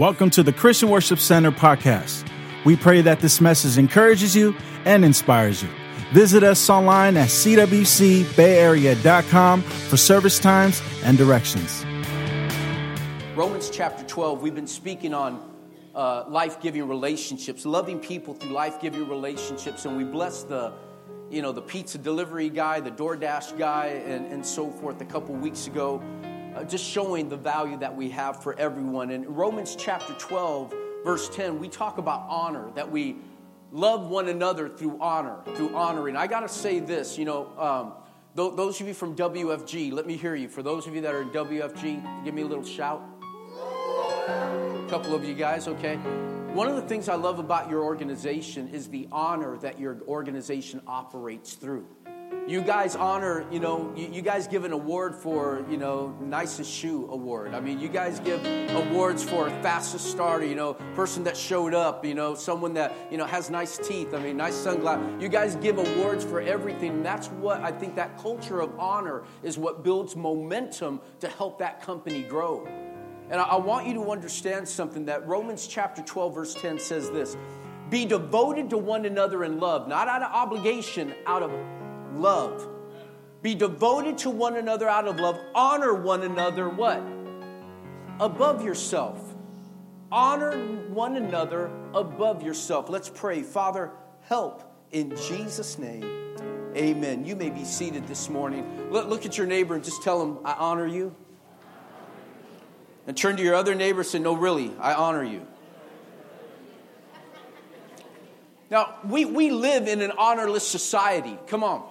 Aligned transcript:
Welcome 0.00 0.30
to 0.30 0.42
the 0.42 0.52
Christian 0.54 0.88
Worship 0.88 1.18
Center 1.18 1.52
podcast. 1.52 2.26
We 2.64 2.74
pray 2.74 3.02
that 3.02 3.20
this 3.20 3.38
message 3.38 3.76
encourages 3.76 4.34
you 4.34 4.56
and 4.86 5.04
inspires 5.04 5.62
you. 5.62 5.68
Visit 6.14 6.42
us 6.42 6.70
online 6.70 7.18
at 7.18 7.28
cwcbayarea.com 7.28 9.60
for 9.60 9.96
service 9.98 10.38
times 10.38 10.80
and 11.04 11.18
directions. 11.18 11.84
Romans 13.36 13.68
chapter 13.68 14.02
12, 14.04 14.40
we've 14.40 14.54
been 14.54 14.66
speaking 14.66 15.12
on 15.12 15.46
uh, 15.94 16.24
life 16.28 16.62
giving 16.62 16.88
relationships, 16.88 17.66
loving 17.66 18.00
people 18.00 18.32
through 18.32 18.52
life 18.52 18.80
giving 18.80 19.06
relationships, 19.06 19.84
and 19.84 19.98
we 19.98 20.04
bless 20.04 20.44
the 20.44 20.72
you 21.28 21.42
know, 21.42 21.52
the 21.52 21.60
pizza 21.60 21.98
delivery 21.98 22.48
guy, 22.48 22.80
the 22.80 22.90
DoorDash 22.90 23.58
guy, 23.58 23.88
and, 24.06 24.32
and 24.32 24.46
so 24.46 24.70
forth 24.70 25.02
a 25.02 25.04
couple 25.04 25.34
weeks 25.34 25.66
ago 25.66 26.02
uh, 26.54 26.64
just 26.64 26.84
showing 26.84 27.28
the 27.28 27.36
value 27.36 27.76
that 27.78 27.94
we 27.94 28.10
have 28.10 28.42
for 28.42 28.58
everyone. 28.58 29.10
In 29.10 29.24
Romans 29.34 29.76
chapter 29.76 30.12
12, 30.14 30.74
verse 31.04 31.28
10, 31.30 31.58
we 31.58 31.68
talk 31.68 31.98
about 31.98 32.26
honor, 32.28 32.70
that 32.74 32.90
we 32.90 33.16
love 33.72 34.08
one 34.08 34.28
another 34.28 34.68
through 34.68 34.98
honor, 35.00 35.38
through 35.54 35.74
honoring. 35.74 36.16
I 36.16 36.26
got 36.26 36.40
to 36.40 36.48
say 36.48 36.80
this, 36.80 37.16
you 37.16 37.24
know, 37.24 37.46
um, 37.58 37.92
th- 38.36 38.56
those 38.56 38.80
of 38.80 38.88
you 38.88 38.94
from 38.94 39.14
WFG, 39.14 39.92
let 39.92 40.06
me 40.06 40.16
hear 40.16 40.34
you. 40.34 40.48
For 40.48 40.62
those 40.62 40.86
of 40.86 40.94
you 40.94 41.00
that 41.02 41.14
are 41.14 41.22
in 41.22 41.30
WFG, 41.30 42.24
give 42.24 42.34
me 42.34 42.42
a 42.42 42.46
little 42.46 42.64
shout. 42.64 43.02
A 44.28 44.86
couple 44.88 45.14
of 45.14 45.24
you 45.24 45.34
guys, 45.34 45.68
okay? 45.68 45.96
One 46.52 46.66
of 46.66 46.74
the 46.74 46.82
things 46.82 47.08
I 47.08 47.14
love 47.14 47.38
about 47.38 47.70
your 47.70 47.84
organization 47.84 48.68
is 48.68 48.88
the 48.88 49.06
honor 49.12 49.56
that 49.58 49.78
your 49.78 50.00
organization 50.08 50.82
operates 50.86 51.54
through 51.54 51.86
you 52.46 52.62
guys 52.62 52.96
honor, 52.96 53.44
you 53.50 53.60
know, 53.60 53.92
you, 53.96 54.08
you, 54.08 54.22
guys 54.22 54.48
give 54.48 54.64
an 54.64 54.72
award 54.72 55.14
for, 55.14 55.64
you 55.70 55.76
know, 55.76 56.14
nicest 56.20 56.72
shoe 56.72 57.08
award. 57.10 57.54
I 57.54 57.60
mean, 57.60 57.78
you 57.78 57.88
guys 57.88 58.18
give 58.20 58.44
awards 58.74 59.22
for 59.22 59.48
fastest 59.62 60.10
starter, 60.10 60.44
you 60.44 60.54
know, 60.54 60.74
person 60.94 61.22
that 61.24 61.36
showed 61.36 61.74
up, 61.74 62.04
you 62.04 62.14
know, 62.14 62.34
someone 62.34 62.74
that, 62.74 62.94
you 63.10 63.18
know, 63.18 63.26
has 63.26 63.50
nice 63.50 63.78
teeth. 63.78 64.14
I 64.14 64.20
mean, 64.20 64.36
nice 64.36 64.54
sunglasses. 64.54 65.22
You 65.22 65.28
guys 65.28 65.56
give 65.56 65.78
awards 65.78 66.24
for 66.24 66.40
everything. 66.40 67.02
That's 67.02 67.28
what 67.28 67.60
I 67.60 67.70
think 67.70 67.94
that 67.96 68.18
culture 68.18 68.60
of 68.60 68.78
honor 68.78 69.22
is 69.42 69.58
what 69.58 69.84
builds 69.84 70.16
momentum 70.16 71.00
to 71.20 71.28
help 71.28 71.58
that 71.58 71.82
company 71.82 72.22
grow. 72.22 72.66
And 73.30 73.40
I, 73.40 73.44
I 73.44 73.56
want 73.56 73.86
you 73.86 73.94
to 73.94 74.10
understand 74.10 74.68
something 74.68 75.04
that 75.06 75.26
Romans 75.26 75.66
chapter 75.66 76.02
12, 76.02 76.34
verse 76.34 76.54
10 76.54 76.78
says 76.78 77.10
this 77.10 77.36
Be 77.90 78.04
devoted 78.04 78.70
to 78.70 78.78
one 78.78 79.04
another 79.04 79.44
in 79.44 79.60
love, 79.60 79.86
not 79.86 80.08
out 80.08 80.22
of 80.22 80.32
obligation, 80.32 81.14
out 81.26 81.42
of 81.42 81.52
love. 82.14 82.66
Be 83.42 83.54
devoted 83.54 84.18
to 84.18 84.30
one 84.30 84.56
another 84.56 84.88
out 84.88 85.06
of 85.06 85.18
love. 85.18 85.38
Honor 85.54 85.94
one 85.94 86.22
another 86.22 86.68
what? 86.68 87.02
Above 88.20 88.64
yourself. 88.64 89.34
Honor 90.12 90.58
one 90.88 91.16
another 91.16 91.70
above 91.94 92.42
yourself. 92.42 92.90
Let's 92.90 93.08
pray. 93.08 93.42
Father, 93.42 93.92
help 94.22 94.62
in 94.90 95.16
Jesus' 95.16 95.78
name. 95.78 96.04
Amen. 96.76 97.24
You 97.24 97.34
may 97.34 97.50
be 97.50 97.64
seated 97.64 98.06
this 98.06 98.28
morning. 98.28 98.90
Look, 98.90 99.24
at 99.24 99.38
your 99.38 99.46
neighbor 99.46 99.74
and 99.74 99.82
just 99.82 100.02
tell 100.02 100.22
him, 100.22 100.38
I 100.44 100.52
honor 100.52 100.86
you. 100.86 101.14
And 103.06 103.16
turn 103.16 103.36
to 103.36 103.42
your 103.42 103.54
other 103.54 103.74
neighbor 103.74 104.00
and 104.00 104.08
say, 104.08 104.18
No, 104.18 104.34
really, 104.34 104.72
I 104.78 104.94
honor 104.94 105.24
you. 105.24 105.46
Now, 108.70 108.98
we, 109.04 109.24
we 109.24 109.50
live 109.50 109.88
in 109.88 110.00
an 110.00 110.12
honorless 110.16 110.66
society. 110.66 111.36
Come 111.48 111.64
on. 111.64 111.89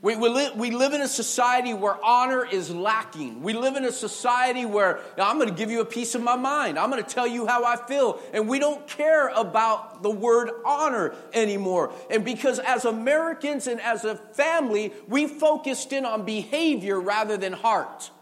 We, 0.00 0.14
we, 0.14 0.28
li- 0.28 0.50
we 0.54 0.70
live 0.70 0.92
in 0.92 1.00
a 1.00 1.08
society 1.08 1.74
where 1.74 2.02
honor 2.04 2.46
is 2.46 2.70
lacking. 2.70 3.42
We 3.42 3.52
live 3.52 3.74
in 3.74 3.84
a 3.84 3.90
society 3.90 4.64
where 4.64 5.00
I'm 5.16 5.38
going 5.38 5.48
to 5.48 5.54
give 5.54 5.72
you 5.72 5.80
a 5.80 5.84
piece 5.84 6.14
of 6.14 6.22
my 6.22 6.36
mind. 6.36 6.78
I'm 6.78 6.88
going 6.88 7.02
to 7.02 7.08
tell 7.08 7.26
you 7.26 7.48
how 7.48 7.64
I 7.64 7.74
feel. 7.74 8.20
And 8.32 8.48
we 8.48 8.60
don't 8.60 8.86
care 8.86 9.28
about 9.28 10.04
the 10.04 10.10
word 10.10 10.50
honor 10.64 11.16
anymore. 11.32 11.92
And 12.10 12.24
because 12.24 12.60
as 12.60 12.84
Americans 12.84 13.66
and 13.66 13.80
as 13.80 14.04
a 14.04 14.14
family, 14.14 14.92
we 15.08 15.26
focused 15.26 15.92
in 15.92 16.04
on 16.04 16.24
behavior 16.24 17.00
rather 17.00 17.36
than 17.36 17.52
heart. 17.52 18.12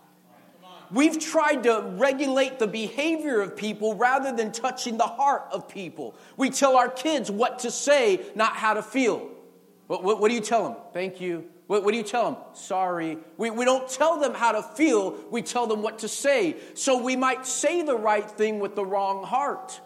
We've 0.91 1.19
tried 1.19 1.65
to 1.65 1.93
regulate 1.97 2.59
the 2.59 2.69
behavior 2.69 3.41
of 3.43 3.55
people 3.55 3.97
rather 3.97 4.35
than 4.35 4.53
touching 4.53 4.97
the 4.97 5.05
heart 5.05 5.49
of 5.51 5.69
people. 5.69 6.15
We 6.39 6.49
tell 6.49 6.77
our 6.77 6.89
kids 6.89 7.31
what 7.31 7.59
to 7.61 7.71
say, 7.71 8.25
not 8.35 8.55
how 8.57 8.75
to 8.75 8.83
feel. 8.83 9.29
What, 9.89 10.03
what, 10.03 10.21
what 10.21 10.29
do 10.29 10.35
you 10.35 10.41
tell 10.41 10.63
them? 10.63 10.77
Thank 10.95 11.21
you. 11.21 11.45
What, 11.67 11.83
what, 11.83 11.91
do 11.93 11.99
you 11.99 12.05
tell 12.05 12.31
them? 12.31 12.41
Sorry. 12.55 13.19
We, 13.37 13.51
we 13.51 13.65
don't 13.65 13.89
tell 13.89 14.21
them 14.21 14.35
how 14.35 14.53
to 14.53 14.63
feel, 14.63 15.17
we 15.31 15.43
tell 15.43 15.67
them 15.67 15.83
what 15.83 16.01
to 16.01 16.09
say. 16.09 16.57
So 16.75 17.03
we 17.03 17.17
might 17.17 17.47
say 17.47 17.83
the 17.83 17.97
right 17.97 18.29
thing 18.29 18.61
with 18.61 18.77
the 18.77 18.85
wrong 18.85 19.25
heart. 19.25 19.81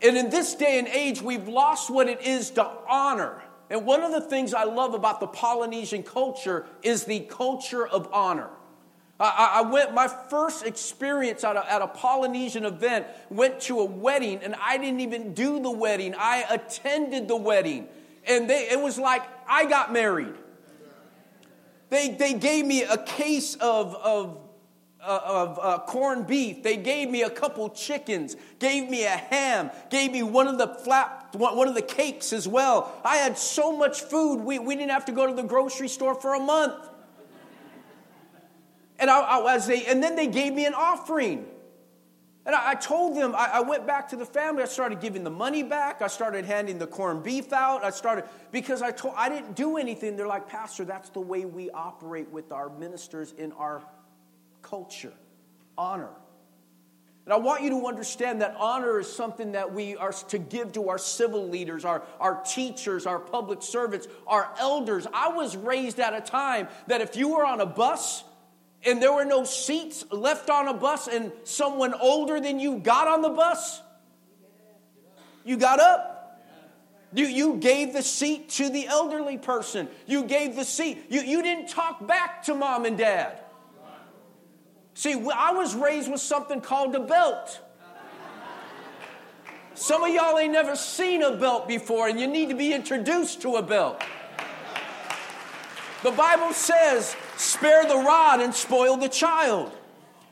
And 0.00 0.16
in 0.16 0.30
this 0.30 0.54
day 0.54 0.78
and 0.78 0.86
age, 0.86 1.20
we've 1.20 1.48
lost 1.48 1.90
what 1.90 2.08
it 2.08 2.22
is 2.22 2.50
to 2.50 2.70
honor. 2.88 3.42
And 3.68 3.84
one 3.84 4.02
of 4.02 4.12
the 4.12 4.20
things 4.20 4.54
I 4.54 4.64
love 4.64 4.94
about 4.94 5.18
the 5.18 5.26
Polynesian 5.26 6.04
culture 6.04 6.66
is 6.82 7.04
the 7.04 7.20
culture 7.20 7.86
of 7.86 8.08
honor. 8.12 8.48
I, 9.20 9.54
I 9.56 9.62
went, 9.62 9.92
my 9.92 10.06
first 10.06 10.64
experience 10.64 11.42
at 11.42 11.56
a, 11.56 11.72
at 11.72 11.82
a 11.82 11.88
Polynesian 11.88 12.64
event, 12.64 13.06
went 13.28 13.60
to 13.62 13.80
a 13.80 13.84
wedding, 13.84 14.38
and 14.44 14.54
I 14.54 14.78
didn't 14.78 15.00
even 15.00 15.34
do 15.34 15.60
the 15.60 15.70
wedding. 15.72 16.14
I 16.16 16.44
attended 16.48 17.26
the 17.26 17.36
wedding 17.36 17.88
and 18.28 18.48
they, 18.48 18.68
it 18.70 18.80
was 18.80 18.98
like 18.98 19.22
I 19.48 19.64
got 19.68 19.92
married. 19.92 20.34
They, 21.90 22.10
they 22.10 22.34
gave 22.34 22.66
me 22.66 22.82
a 22.82 22.98
case 22.98 23.54
of, 23.54 23.94
of, 23.94 24.38
uh, 25.00 25.20
of 25.24 25.58
uh, 25.62 25.78
corned 25.86 26.26
beef. 26.26 26.62
They 26.62 26.76
gave 26.76 27.08
me 27.08 27.22
a 27.22 27.30
couple 27.30 27.70
chickens, 27.70 28.36
gave 28.58 28.90
me 28.90 29.04
a 29.04 29.16
ham, 29.16 29.70
gave 29.88 30.12
me 30.12 30.22
one 30.22 30.48
of 30.48 30.58
the 30.58 30.68
flat, 30.68 31.28
one 31.32 31.66
of 31.66 31.74
the 31.74 31.82
cakes 31.82 32.34
as 32.34 32.46
well. 32.46 32.94
I 33.04 33.16
had 33.16 33.38
so 33.38 33.74
much 33.74 34.02
food, 34.02 34.36
we, 34.42 34.58
we 34.58 34.76
didn't 34.76 34.90
have 34.90 35.06
to 35.06 35.12
go 35.12 35.26
to 35.26 35.32
the 35.32 35.44
grocery 35.44 35.88
store 35.88 36.14
for 36.14 36.34
a 36.34 36.40
month. 36.40 36.88
And, 38.98 39.08
I, 39.08 39.20
I, 39.20 39.54
as 39.54 39.66
they, 39.66 39.86
and 39.86 40.02
then 40.02 40.14
they 40.14 40.26
gave 40.26 40.52
me 40.52 40.66
an 40.66 40.74
offering. 40.74 41.46
And 42.48 42.56
I, 42.56 42.70
I 42.70 42.74
told 42.76 43.14
them, 43.14 43.34
I, 43.36 43.50
I, 43.54 43.60
went 43.60 43.86
back 43.86 44.08
to 44.08 44.16
the 44.16 44.24
family. 44.24 44.62
I 44.62 44.66
started 44.66 45.00
giving 45.00 45.22
the 45.22 45.30
money 45.30 45.62
back. 45.62 46.00
I 46.00 46.06
started 46.06 46.46
handing 46.46 46.78
the 46.78 46.86
corned 46.86 47.22
beef 47.22 47.52
out. 47.52 47.84
I 47.84 47.90
started, 47.90 48.24
because 48.52 48.80
I 48.80 48.90
told, 48.90 49.12
I 49.18 49.28
didn't 49.28 49.54
do 49.54 49.76
anything. 49.76 50.16
They're 50.16 50.26
like, 50.26 50.48
Pastor, 50.48 50.86
that's 50.86 51.10
the 51.10 51.20
way 51.20 51.44
we 51.44 51.68
operate 51.70 52.30
with 52.30 52.50
our 52.50 52.70
ministers 52.70 53.32
in 53.36 53.52
our 53.52 53.82
culture 54.62 55.12
honor. 55.76 56.08
And 57.26 57.34
I 57.34 57.36
want 57.36 57.62
you 57.62 57.68
to 57.68 57.86
understand 57.86 58.40
that 58.40 58.56
honor 58.58 58.98
is 58.98 59.12
something 59.12 59.52
that 59.52 59.74
we 59.74 59.98
are 59.98 60.12
to 60.12 60.38
give 60.38 60.72
to 60.72 60.88
our 60.88 60.96
civil 60.96 61.46
leaders, 61.46 61.84
our, 61.84 62.02
our 62.18 62.42
teachers, 62.42 63.04
our 63.04 63.18
public 63.18 63.60
servants, 63.60 64.08
our 64.26 64.50
elders. 64.58 65.06
I 65.12 65.28
was 65.28 65.54
raised 65.54 66.00
at 66.00 66.14
a 66.14 66.22
time 66.22 66.68
that 66.86 67.02
if 67.02 67.14
you 67.14 67.36
were 67.36 67.44
on 67.44 67.60
a 67.60 67.66
bus 67.66 68.24
and 68.84 69.02
there 69.02 69.12
were 69.12 69.24
no 69.24 69.44
seats 69.44 70.04
left 70.10 70.50
on 70.50 70.68
a 70.68 70.74
bus 70.74 71.08
and 71.08 71.32
someone 71.44 71.94
older 71.94 72.40
than 72.40 72.60
you 72.60 72.78
got 72.78 73.08
on 73.08 73.22
the 73.22 73.30
bus, 73.30 73.80
you 75.44 75.56
got 75.56 75.80
up. 75.80 76.14
You, 77.14 77.24
you 77.24 77.56
gave 77.56 77.94
the 77.94 78.02
seat 78.02 78.50
to 78.50 78.68
the 78.68 78.86
elderly 78.86 79.38
person. 79.38 79.88
You 80.06 80.24
gave 80.24 80.56
the 80.56 80.64
seat. 80.64 81.06
You, 81.08 81.22
you 81.22 81.42
didn't 81.42 81.68
talk 81.68 82.06
back 82.06 82.42
to 82.44 82.54
mom 82.54 82.84
and 82.84 82.98
dad. 82.98 83.40
See, 84.92 85.12
I 85.12 85.52
was 85.52 85.74
raised 85.74 86.10
with 86.10 86.20
something 86.20 86.60
called 86.60 86.94
a 86.94 87.00
belt. 87.00 87.60
Some 89.74 90.02
of 90.02 90.12
y'all 90.12 90.36
ain't 90.38 90.52
never 90.52 90.74
seen 90.74 91.22
a 91.22 91.36
belt 91.36 91.68
before, 91.68 92.08
and 92.08 92.18
you 92.18 92.26
need 92.26 92.48
to 92.48 92.56
be 92.56 92.74
introduced 92.74 93.40
to 93.42 93.56
a 93.56 93.62
belt. 93.62 94.02
The 96.02 96.10
Bible 96.10 96.52
says 96.52 97.16
spare 97.38 97.86
the 97.86 97.96
rod 97.96 98.40
and 98.40 98.54
spoil 98.54 98.96
the 98.96 99.08
child. 99.08 99.72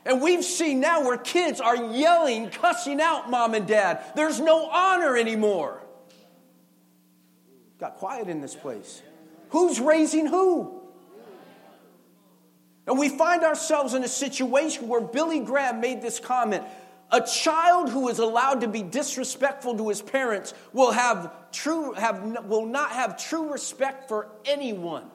And 0.05 0.21
we've 0.21 0.43
seen 0.43 0.79
now 0.79 1.03
where 1.03 1.17
kids 1.17 1.59
are 1.59 1.75
yelling, 1.75 2.49
cussing 2.49 3.01
out 3.01 3.29
mom 3.29 3.53
and 3.53 3.67
dad. 3.67 4.03
There's 4.15 4.39
no 4.39 4.69
honor 4.69 5.17
anymore. 5.17 5.81
Got 7.79 7.97
quiet 7.97 8.27
in 8.27 8.41
this 8.41 8.55
place. 8.55 9.01
Who's 9.49 9.79
raising 9.79 10.25
who? 10.25 10.81
And 12.87 12.97
we 12.97 13.09
find 13.09 13.43
ourselves 13.43 13.93
in 13.93 14.03
a 14.03 14.07
situation 14.07 14.87
where 14.87 15.01
Billy 15.01 15.41
Graham 15.41 15.81
made 15.81 16.01
this 16.01 16.19
comment 16.19 16.63
a 17.11 17.21
child 17.21 17.89
who 17.89 18.09
is 18.09 18.19
allowed 18.19 18.61
to 18.61 18.67
be 18.67 18.81
disrespectful 18.81 19.77
to 19.77 19.89
his 19.89 20.01
parents 20.01 20.53
will 20.73 20.91
have 20.91 21.33
true 21.51 21.93
have 21.93 22.45
will 22.45 22.65
not 22.65 22.91
have 22.91 23.17
true 23.17 23.51
respect 23.51 24.09
for 24.09 24.27
anyone 24.43 25.09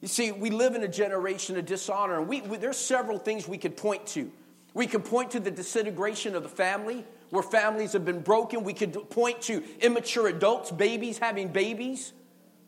you 0.00 0.08
see, 0.08 0.32
we 0.32 0.50
live 0.50 0.74
in 0.74 0.82
a 0.84 0.88
generation 0.88 1.56
of 1.56 1.66
dishonor, 1.66 2.18
and 2.18 2.28
we, 2.28 2.40
we, 2.42 2.56
there's 2.56 2.76
several 2.76 3.18
things 3.18 3.48
we 3.48 3.58
could 3.58 3.76
point 3.76 4.06
to. 4.08 4.30
We 4.74 4.86
could 4.86 5.04
point 5.04 5.32
to 5.32 5.40
the 5.40 5.50
disintegration 5.50 6.36
of 6.36 6.42
the 6.42 6.48
family, 6.48 7.04
where 7.30 7.42
families 7.42 7.92
have 7.92 8.04
been 8.04 8.20
broken. 8.20 8.62
We 8.62 8.74
could 8.74 9.10
point 9.10 9.42
to 9.42 9.62
immature 9.80 10.28
adults, 10.28 10.70
babies 10.70 11.18
having 11.18 11.48
babies. 11.48 12.12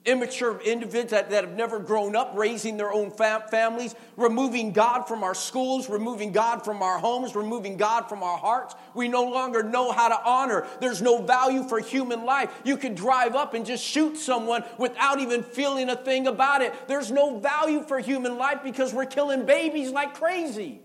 Immature 0.05 0.59
individuals 0.61 1.11
that, 1.11 1.31
that 1.31 1.45
have 1.45 1.57
never 1.57 1.79
grown 1.79 2.17
up 2.17 2.33
raising 2.35 2.77
their 2.77 2.93
own 2.93 3.11
fam- 3.11 3.43
families, 3.51 3.95
removing 4.17 4.73
God 4.73 5.03
from 5.03 5.23
our 5.23 5.35
schools, 5.35 5.91
removing 5.91 6.33
God 6.33 6.65
from 6.65 6.83
our 6.83 6.99
homes, 6.99 7.35
removing 7.35 7.77
God 7.77 8.09
from 8.09 8.23
our 8.23 8.39
hearts. 8.39 8.75
We 8.95 9.09
no 9.09 9.25
longer 9.25 9.63
know 9.63 9.93
how 9.93 10.09
to 10.09 10.21
honor. 10.25 10.67
There's 10.81 11.03
no 11.03 11.23
value 11.23 11.65
for 11.65 11.81
human 11.81 12.25
life. 12.25 12.51
You 12.65 12.77
could 12.77 12.95
drive 12.95 13.35
up 13.35 13.53
and 13.55 13.67
just 13.67 13.85
shoot 13.85 14.17
someone 14.17 14.65
without 14.79 15.21
even 15.21 15.43
feeling 15.43 15.91
a 15.91 15.97
thing 15.97 16.27
about 16.27 16.63
it. 16.63 16.73
There's 16.89 17.11
no 17.11 17.39
value 17.39 17.83
for 17.83 17.99
human 17.99 18.39
life 18.39 18.61
because 18.63 18.95
we're 18.95 19.07
killing 19.07 19.45
babies 19.45 19.91
like 19.91 20.15
crazy. 20.15 20.81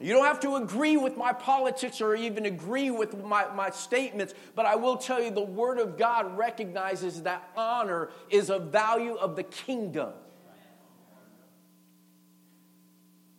You 0.00 0.12
don't 0.12 0.26
have 0.26 0.40
to 0.40 0.56
agree 0.56 0.96
with 0.96 1.16
my 1.16 1.32
politics 1.32 2.00
or 2.00 2.16
even 2.16 2.46
agree 2.46 2.90
with 2.90 3.22
my, 3.22 3.46
my 3.54 3.70
statements, 3.70 4.34
but 4.56 4.66
I 4.66 4.74
will 4.74 4.96
tell 4.96 5.22
you 5.22 5.30
the 5.30 5.40
Word 5.40 5.78
of 5.78 5.96
God 5.96 6.36
recognizes 6.36 7.22
that 7.22 7.48
honor 7.56 8.10
is 8.28 8.50
a 8.50 8.58
value 8.58 9.14
of 9.14 9.36
the 9.36 9.44
kingdom. 9.44 10.10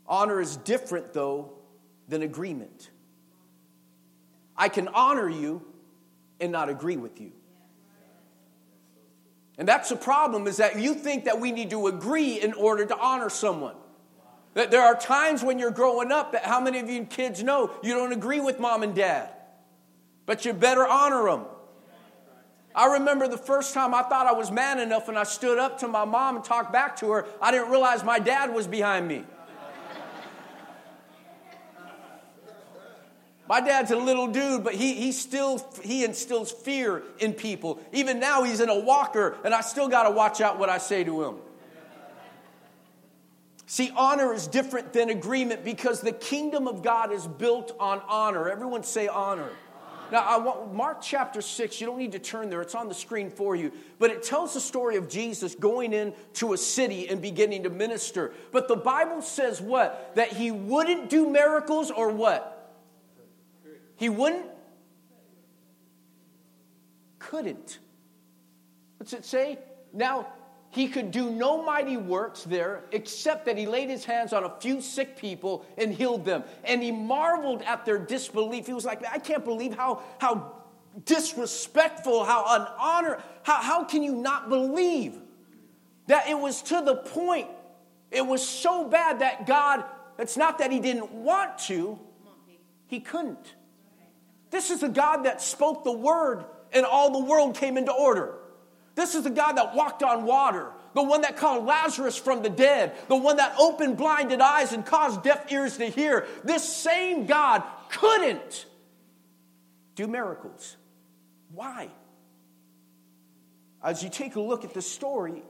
Honor 0.08 0.40
is 0.40 0.56
different, 0.58 1.14
though, 1.14 1.54
than 2.08 2.22
agreement. 2.22 2.90
I 4.56 4.70
can 4.70 4.88
honor 4.88 5.28
you 5.28 5.66
and 6.40 6.52
not 6.52 6.70
agree 6.70 6.98
with 6.98 7.20
you. 7.20 7.34
And 9.58 9.68
that's 9.68 9.90
the 9.90 9.96
problem 9.96 10.48
is 10.48 10.58
that 10.58 10.80
you 10.80 10.94
think 10.94 11.26
that 11.26 11.40
we 11.40 11.52
need 11.52 11.70
to 11.72 11.88
agree 11.88 12.40
in 12.42 12.54
order 12.54 12.86
to 12.86 12.98
honor 12.98 13.30
someone. 13.30 13.76
There 14.56 14.82
are 14.82 14.96
times 14.96 15.44
when 15.44 15.60
you're 15.60 15.70
growing 15.70 16.14
up 16.14 16.32
that 16.32 16.46
how 16.46 16.62
many 16.62 16.80
of 16.80 16.90
you 16.90 17.04
kids 17.04 17.44
know 17.44 17.72
you 17.84 17.94
don't 17.94 18.14
agree 18.14 18.40
with 18.40 18.58
mom 18.58 18.84
and 18.84 18.96
dad, 18.96 19.30
but 20.26 20.46
you 20.46 20.54
better 20.54 20.88
honor 20.88 21.26
them. 21.26 21.46
I 22.74 22.94
remember 22.94 23.28
the 23.28 23.38
first 23.38 23.74
time 23.74 23.94
I 23.94 24.02
thought 24.04 24.28
I 24.28 24.32
was 24.32 24.52
man 24.52 24.80
enough 24.80 25.10
and 25.10 25.18
I 25.18 25.24
stood 25.24 25.60
up 25.60 25.80
to 25.80 25.90
my 25.90 26.06
mom 26.06 26.38
and 26.38 26.46
talked 26.46 26.72
back 26.72 26.96
to 26.98 27.12
her, 27.12 27.26
I 27.42 27.52
didn't 27.52 27.70
realize 27.70 28.04
my 28.04 28.18
dad 28.18 28.54
was 28.54 28.66
behind 28.66 29.08
me. 29.08 29.26
My 33.48 33.62
dad's 33.62 33.92
a 33.92 33.98
little 33.98 34.28
dude, 34.28 34.64
but 34.64 34.74
he, 34.74 34.96
he 34.96 35.12
still 35.12 35.64
he 35.84 36.04
instills 36.04 36.52
fear 36.52 37.04
in 37.20 37.34
people. 37.34 37.80
Even 37.94 38.20
now 38.20 38.44
he's 38.44 38.60
in 38.60 38.70
a 38.70 38.80
walker, 38.80 39.38
and 39.44 39.54
I 39.54 39.62
still 39.62 39.88
gotta 39.88 40.10
watch 40.10 40.42
out 40.42 40.58
what 40.58 40.70
I 40.70 40.80
say 40.80 41.04
to 41.04 41.24
him. 41.24 41.36
See, 43.76 43.92
honor 43.98 44.34
is 44.34 44.48
different 44.48 44.94
than 44.94 45.10
agreement 45.10 45.66
because 45.66 46.00
the 46.00 46.14
kingdom 46.14 46.66
of 46.66 46.82
God 46.82 47.12
is 47.12 47.28
built 47.28 47.76
on 47.78 48.02
honor. 48.08 48.48
Everyone 48.48 48.84
say 48.84 49.10
honor. 49.10 49.50
Now, 50.14 50.22
I 50.22 50.38
want 50.38 50.74
Mark 50.74 51.02
chapter 51.02 51.42
6, 51.42 51.82
you 51.82 51.86
don't 51.86 51.98
need 51.98 52.14
to 52.14 52.20
turn 52.20 52.50
there, 52.50 52.62
it's 52.62 52.74
on 52.74 52.88
the 52.88 52.94
screen 52.94 53.30
for 53.30 53.54
you. 53.54 53.74
But 54.00 54.12
it 54.12 54.24
tells 54.24 54.54
the 54.54 54.62
story 54.62 54.96
of 54.96 55.10
Jesus 55.10 55.56
going 55.56 55.92
into 55.92 56.54
a 56.54 56.58
city 56.58 57.10
and 57.10 57.22
beginning 57.22 57.64
to 57.64 57.70
minister. 57.70 58.32
But 58.54 58.70
the 58.70 58.78
Bible 58.78 59.22
says 59.22 59.60
what? 59.60 60.16
That 60.16 60.30
he 60.30 60.52
wouldn't 60.52 61.10
do 61.10 61.30
miracles 61.30 61.92
or 61.92 62.12
what? 62.14 62.74
He 63.98 64.08
wouldn't? 64.08 64.46
Couldn't. 67.20 67.80
What's 69.00 69.12
it 69.12 69.26
say? 69.26 69.60
Now, 69.92 70.28
he 70.76 70.90
could 70.90 71.10
do 71.10 71.30
no 71.30 71.64
mighty 71.64 71.96
works 71.96 72.44
there 72.44 72.84
except 72.92 73.46
that 73.46 73.58
he 73.58 73.66
laid 73.66 73.90
his 73.90 74.04
hands 74.04 74.34
on 74.34 74.44
a 74.44 74.50
few 74.60 74.82
sick 74.82 75.16
people 75.16 75.66
and 75.78 75.94
healed 75.94 76.26
them. 76.26 76.44
And 76.66 76.84
he 76.84 76.92
marveled 76.92 77.62
at 77.62 77.86
their 77.86 77.98
disbelief. 77.98 78.68
He 78.68 78.74
was 78.74 78.84
like, 78.84 79.02
I 79.10 79.18
can't 79.18 79.46
believe 79.46 79.74
how, 79.74 80.02
how 80.20 80.52
disrespectful, 81.06 82.26
how 82.26 82.44
unhonored, 82.44 83.22
how, 83.44 83.62
how 83.62 83.84
can 83.86 84.04
you 84.04 84.16
not 84.16 84.50
believe 84.50 85.18
that 86.08 86.28
it 86.28 86.38
was 86.38 86.62
to 86.64 86.82
the 86.82 86.98
point, 86.98 87.48
it 88.12 88.26
was 88.26 88.46
so 88.46 88.86
bad 88.86 89.20
that 89.20 89.48
God, 89.48 89.86
it's 90.20 90.36
not 90.36 90.58
that 90.58 90.74
he 90.74 90.82
didn't 90.82 91.10
want 91.10 91.58
to, 91.60 91.98
he 92.88 93.00
couldn't. 93.00 93.56
This 94.52 94.72
is 94.72 94.84
a 94.84 94.90
God 94.90 95.24
that 95.24 95.42
spoke 95.42 95.86
the 95.86 95.94
word 95.94 96.44
and 96.74 96.86
all 96.86 97.12
the 97.12 97.26
world 97.26 97.56
came 97.56 97.78
into 97.78 97.94
order. 97.94 98.36
This 98.96 99.14
is 99.14 99.24
the 99.24 99.30
God 99.30 99.54
that 99.54 99.76
walked 99.76 100.02
on 100.02 100.26
water, 100.26 100.72
the 100.94 101.04
one 101.04 101.22
that 101.22 101.36
called 101.36 101.66
Lazarus 101.66 102.18
from 102.18 102.42
the 102.42 102.50
dead, 102.50 102.94
the 103.10 103.16
one 103.16 103.38
that 103.38 103.54
opened 103.60 103.98
blinded 103.98 104.40
eyes 104.40 104.72
and 104.72 104.86
caused 104.86 105.22
deaf 105.22 105.52
ears 105.52 105.78
to 105.78 105.86
hear. 105.86 106.26
This 106.46 106.64
same 106.64 107.26
God 107.26 107.62
couldn't 107.90 108.66
do 109.96 110.08
miracles. 110.08 110.78
Why? 111.54 111.90
As 113.84 114.02
you 114.02 114.10
take 114.10 114.36
a 114.36 114.42
look 114.42 114.64
at 114.64 114.74
the 114.74 114.82
story, 114.82 115.44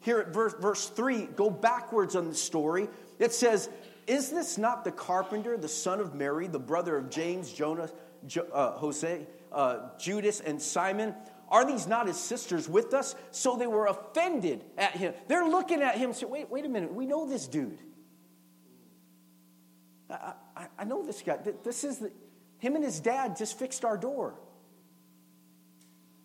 here 0.00 0.18
at 0.20 0.28
verse, 0.28 0.54
verse 0.60 0.88
3, 0.88 1.26
go 1.34 1.50
backwards 1.50 2.14
on 2.14 2.28
the 2.28 2.34
story. 2.34 2.88
It 3.18 3.32
says, 3.32 3.68
Is 4.06 4.30
this 4.30 4.56
not 4.56 4.84
the 4.84 4.92
carpenter, 4.92 5.56
the 5.56 5.68
son 5.68 5.98
of 5.98 6.14
Mary, 6.14 6.46
the 6.46 6.58
brother 6.58 6.96
of 6.96 7.10
James, 7.10 7.52
Jonas, 7.52 7.92
jo, 8.26 8.46
uh, 8.52 8.72
Jose, 8.72 9.26
uh, 9.50 9.78
Judas, 9.98 10.40
and 10.40 10.60
Simon? 10.60 11.14
Are 11.54 11.64
these 11.64 11.86
not 11.86 12.08
his 12.08 12.16
sisters 12.16 12.68
with 12.68 12.92
us? 12.94 13.14
So 13.30 13.54
they 13.56 13.68
were 13.68 13.86
offended 13.86 14.64
at 14.76 14.96
him. 14.96 15.14
They're 15.28 15.48
looking 15.48 15.82
at 15.82 15.96
him 15.96 16.12
say, 16.12 16.26
wait, 16.26 16.50
wait 16.50 16.64
a 16.64 16.68
minute, 16.68 16.92
we 16.92 17.06
know 17.06 17.28
this 17.28 17.46
dude. 17.46 17.78
I, 20.10 20.32
I, 20.56 20.66
I 20.80 20.84
know 20.84 21.06
this 21.06 21.22
guy. 21.22 21.38
This 21.62 21.84
is 21.84 21.98
the, 21.98 22.10
him 22.58 22.74
and 22.74 22.84
his 22.84 22.98
dad 22.98 23.36
just 23.36 23.56
fixed 23.56 23.84
our 23.84 23.96
door. 23.96 24.34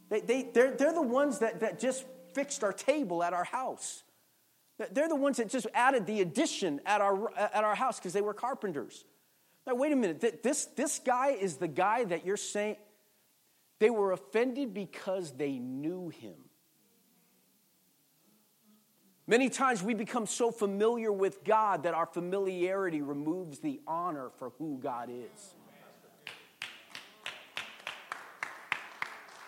They, 0.10 0.22
they, 0.22 0.50
they're, 0.52 0.72
they're 0.72 0.94
the 0.94 1.04
ones 1.04 1.38
that, 1.40 1.60
that 1.60 1.80
just 1.80 2.06
fixed 2.34 2.64
our 2.64 2.74
table 2.74 3.22
at 3.22 3.32
our 3.32 3.44
house. 3.44 4.02
They're 4.80 5.10
the 5.10 5.16
ones 5.16 5.38
that 5.38 5.50
just 5.50 5.68
added 5.76 6.08
the 6.08 6.22
addition 6.22 6.82
at 6.88 7.02
our, 7.02 7.32
at 7.38 7.64
our 7.64 7.76
house 7.76 8.00
because 8.00 8.14
they 8.14 8.22
were 8.22 8.34
carpenters. 8.34 9.06
Now, 9.68 9.76
wait 9.76 9.92
a 9.92 9.96
minute. 9.96 10.42
This, 10.42 10.66
this 10.66 10.98
guy 10.98 11.34
is 11.34 11.58
the 11.58 11.68
guy 11.68 12.06
that 12.06 12.26
you're 12.26 12.36
saying, 12.36 12.78
they 13.80 13.90
were 13.90 14.12
offended 14.12 14.74
because 14.74 15.32
they 15.32 15.58
knew 15.58 16.10
him. 16.10 16.36
Many 19.26 19.50
times 19.50 19.84
we 19.84 19.94
become 19.94 20.26
so 20.26 20.52
familiar 20.52 21.12
with 21.12 21.44
God 21.44 21.84
that 21.84 21.94
our 21.94 22.08
familiarity 22.08 23.02
removes 23.02 23.60
the 23.60 23.80
honor 23.88 24.32
for 24.40 24.52
who 24.58 24.80
God 24.82 25.10
is. 25.12 25.54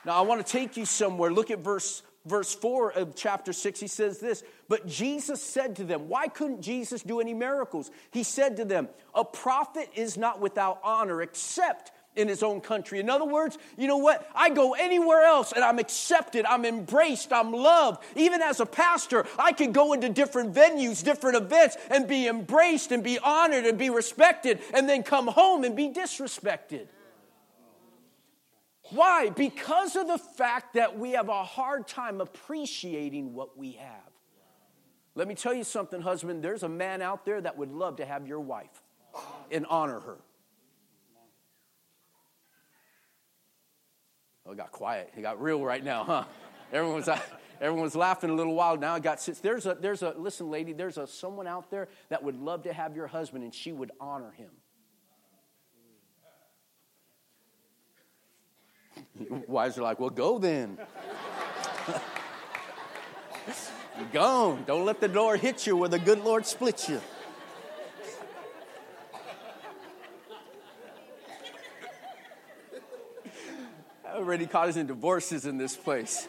Now, 0.06 0.13
I 0.13 0.22
want 0.22 0.45
to 0.45 0.51
take 0.51 0.78
you 0.78 0.86
somewhere. 0.86 1.31
Look 1.31 1.51
at 1.51 1.60
verse, 1.60 2.04
verse 2.25 2.54
4 2.54 2.92
of 2.94 3.16
chapter 3.16 3.54
6. 3.54 3.80
He 3.80 3.88
says 3.88 4.19
this 4.19 4.44
But 4.68 4.88
Jesus 4.88 5.42
said 5.42 5.75
to 5.78 5.83
them, 5.83 6.10
Why 6.10 6.28
couldn't 6.28 6.62
Jesus 6.62 7.01
do 7.04 7.19
any 7.19 7.33
miracles? 7.33 7.92
He 8.12 8.24
said 8.24 8.57
to 8.57 8.66
them, 8.66 8.88
A 9.13 9.25
prophet 9.25 9.89
is 9.95 10.18
not 10.18 10.39
without 10.39 10.80
honor 10.83 11.21
except 11.21 11.92
in 12.15 12.27
his 12.27 12.44
own 12.44 12.61
country. 12.61 12.99
In 12.99 13.09
other 13.09 13.25
words, 13.25 13.57
you 13.77 13.87
know 13.87 13.97
what? 13.97 14.30
I 14.35 14.49
go 14.49 14.73
anywhere 14.73 15.23
else 15.23 15.53
and 15.53 15.63
I'm 15.63 15.80
accepted, 15.80 16.45
I'm 16.45 16.65
embraced, 16.65 17.31
I'm 17.31 17.51
loved. 17.51 18.03
Even 18.15 18.41
as 18.41 18.59
a 18.59 18.65
pastor, 18.65 19.25
I 19.39 19.53
can 19.53 19.71
go 19.71 19.94
into 19.94 20.09
different 20.09 20.53
venues, 20.53 21.03
different 21.03 21.37
events, 21.37 21.77
and 21.89 22.07
be 22.07 22.27
embraced 22.27 22.91
and 22.91 23.03
be 23.03 23.18
honored 23.19 23.65
and 23.65 23.77
be 23.77 23.89
respected, 23.89 24.59
and 24.73 24.89
then 24.89 25.03
come 25.03 25.27
home 25.27 25.63
and 25.63 25.75
be 25.75 25.89
disrespected. 25.89 26.87
Why? 28.89 29.30
Because 29.30 29.95
of 29.95 30.07
the 30.07 30.18
fact 30.18 30.73
that 30.73 30.99
we 30.99 31.11
have 31.11 31.30
a 31.30 31.44
hard 31.44 31.87
time 31.87 32.19
appreciating 32.19 33.33
what 33.33 33.57
we 33.57 33.73
have. 33.73 34.11
Let 35.15 35.27
me 35.27 35.35
tell 35.35 35.53
you 35.53 35.63
something, 35.63 36.01
husband. 36.01 36.44
There's 36.44 36.63
a 36.63 36.69
man 36.69 37.01
out 37.01 37.25
there 37.25 37.39
that 37.39 37.57
would 37.57 37.71
love 37.71 37.97
to 37.97 38.06
have 38.06 38.27
your 38.27 38.41
wife 38.41 38.83
and 39.49 39.65
honor 39.68 39.99
her. 40.01 40.18
Oh, 44.52 44.54
it 44.54 44.58
got 44.58 44.72
quiet. 44.74 45.14
It 45.16 45.22
got 45.22 45.42
real 45.42 45.64
right 45.64 45.81
now, 45.81 46.04
huh? 46.04 46.24
Everyone 46.74 46.98
was, 46.98 47.08
everyone 47.62 47.84
was 47.84 47.96
laughing 47.96 48.30
a 48.30 48.34
little 48.34 48.54
while. 48.54 48.76
Now 48.76 48.96
it 48.96 49.04
got 49.04 49.20
there's 49.42 49.66
a 49.66 49.76
there's 49.76 50.02
a 50.04 50.14
listen, 50.18 50.52
lady. 50.52 50.74
There's 50.74 50.98
a 50.98 51.08
someone 51.08 51.48
out 51.48 51.72
there 51.72 51.88
that 52.10 52.22
would 52.22 52.36
love 52.36 52.64
to 52.64 52.74
have 52.74 52.94
your 52.96 53.08
husband, 53.08 53.46
and 53.46 53.54
she 53.54 53.72
would 53.72 53.92
honor 54.00 54.31
him. 54.31 54.50
Wives 59.48 59.78
are 59.78 59.84
like, 59.84 60.02
well, 60.02 60.10
go 60.10 60.38
then. 60.38 60.78
Gone. 64.12 64.66
Don't 64.68 64.86
let 64.86 65.00
the 65.00 65.08
door 65.08 65.38
hit 65.38 65.66
you 65.66 65.78
where 65.78 65.90
the 65.90 66.00
good 66.00 66.20
Lord 66.20 66.46
splits 66.46 66.90
you. 66.90 67.00
Already 74.21 74.45
causing 74.45 74.85
divorces 74.85 75.45
in 75.45 75.57
this 75.57 75.75
place. 75.75 76.28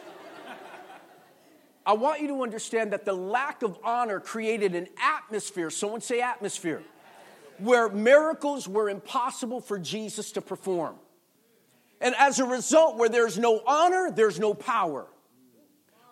I 1.85 1.93
want 1.93 2.21
you 2.21 2.27
to 2.29 2.43
understand 2.43 2.93
that 2.93 3.05
the 3.05 3.13
lack 3.13 3.61
of 3.61 3.77
honor 3.83 4.19
created 4.19 4.73
an 4.73 4.87
atmosphere, 5.01 5.69
someone 5.69 6.01
say 6.01 6.21
atmosphere, 6.21 6.81
where 7.59 7.89
miracles 7.89 8.67
were 8.67 8.89
impossible 8.89 9.61
for 9.61 9.77
Jesus 9.77 10.31
to 10.31 10.41
perform. 10.41 10.95
And 12.01 12.15
as 12.17 12.39
a 12.39 12.45
result, 12.45 12.97
where 12.97 13.09
there's 13.09 13.37
no 13.37 13.61
honor, 13.65 14.11
there's 14.11 14.39
no 14.39 14.53
power. 14.53 15.07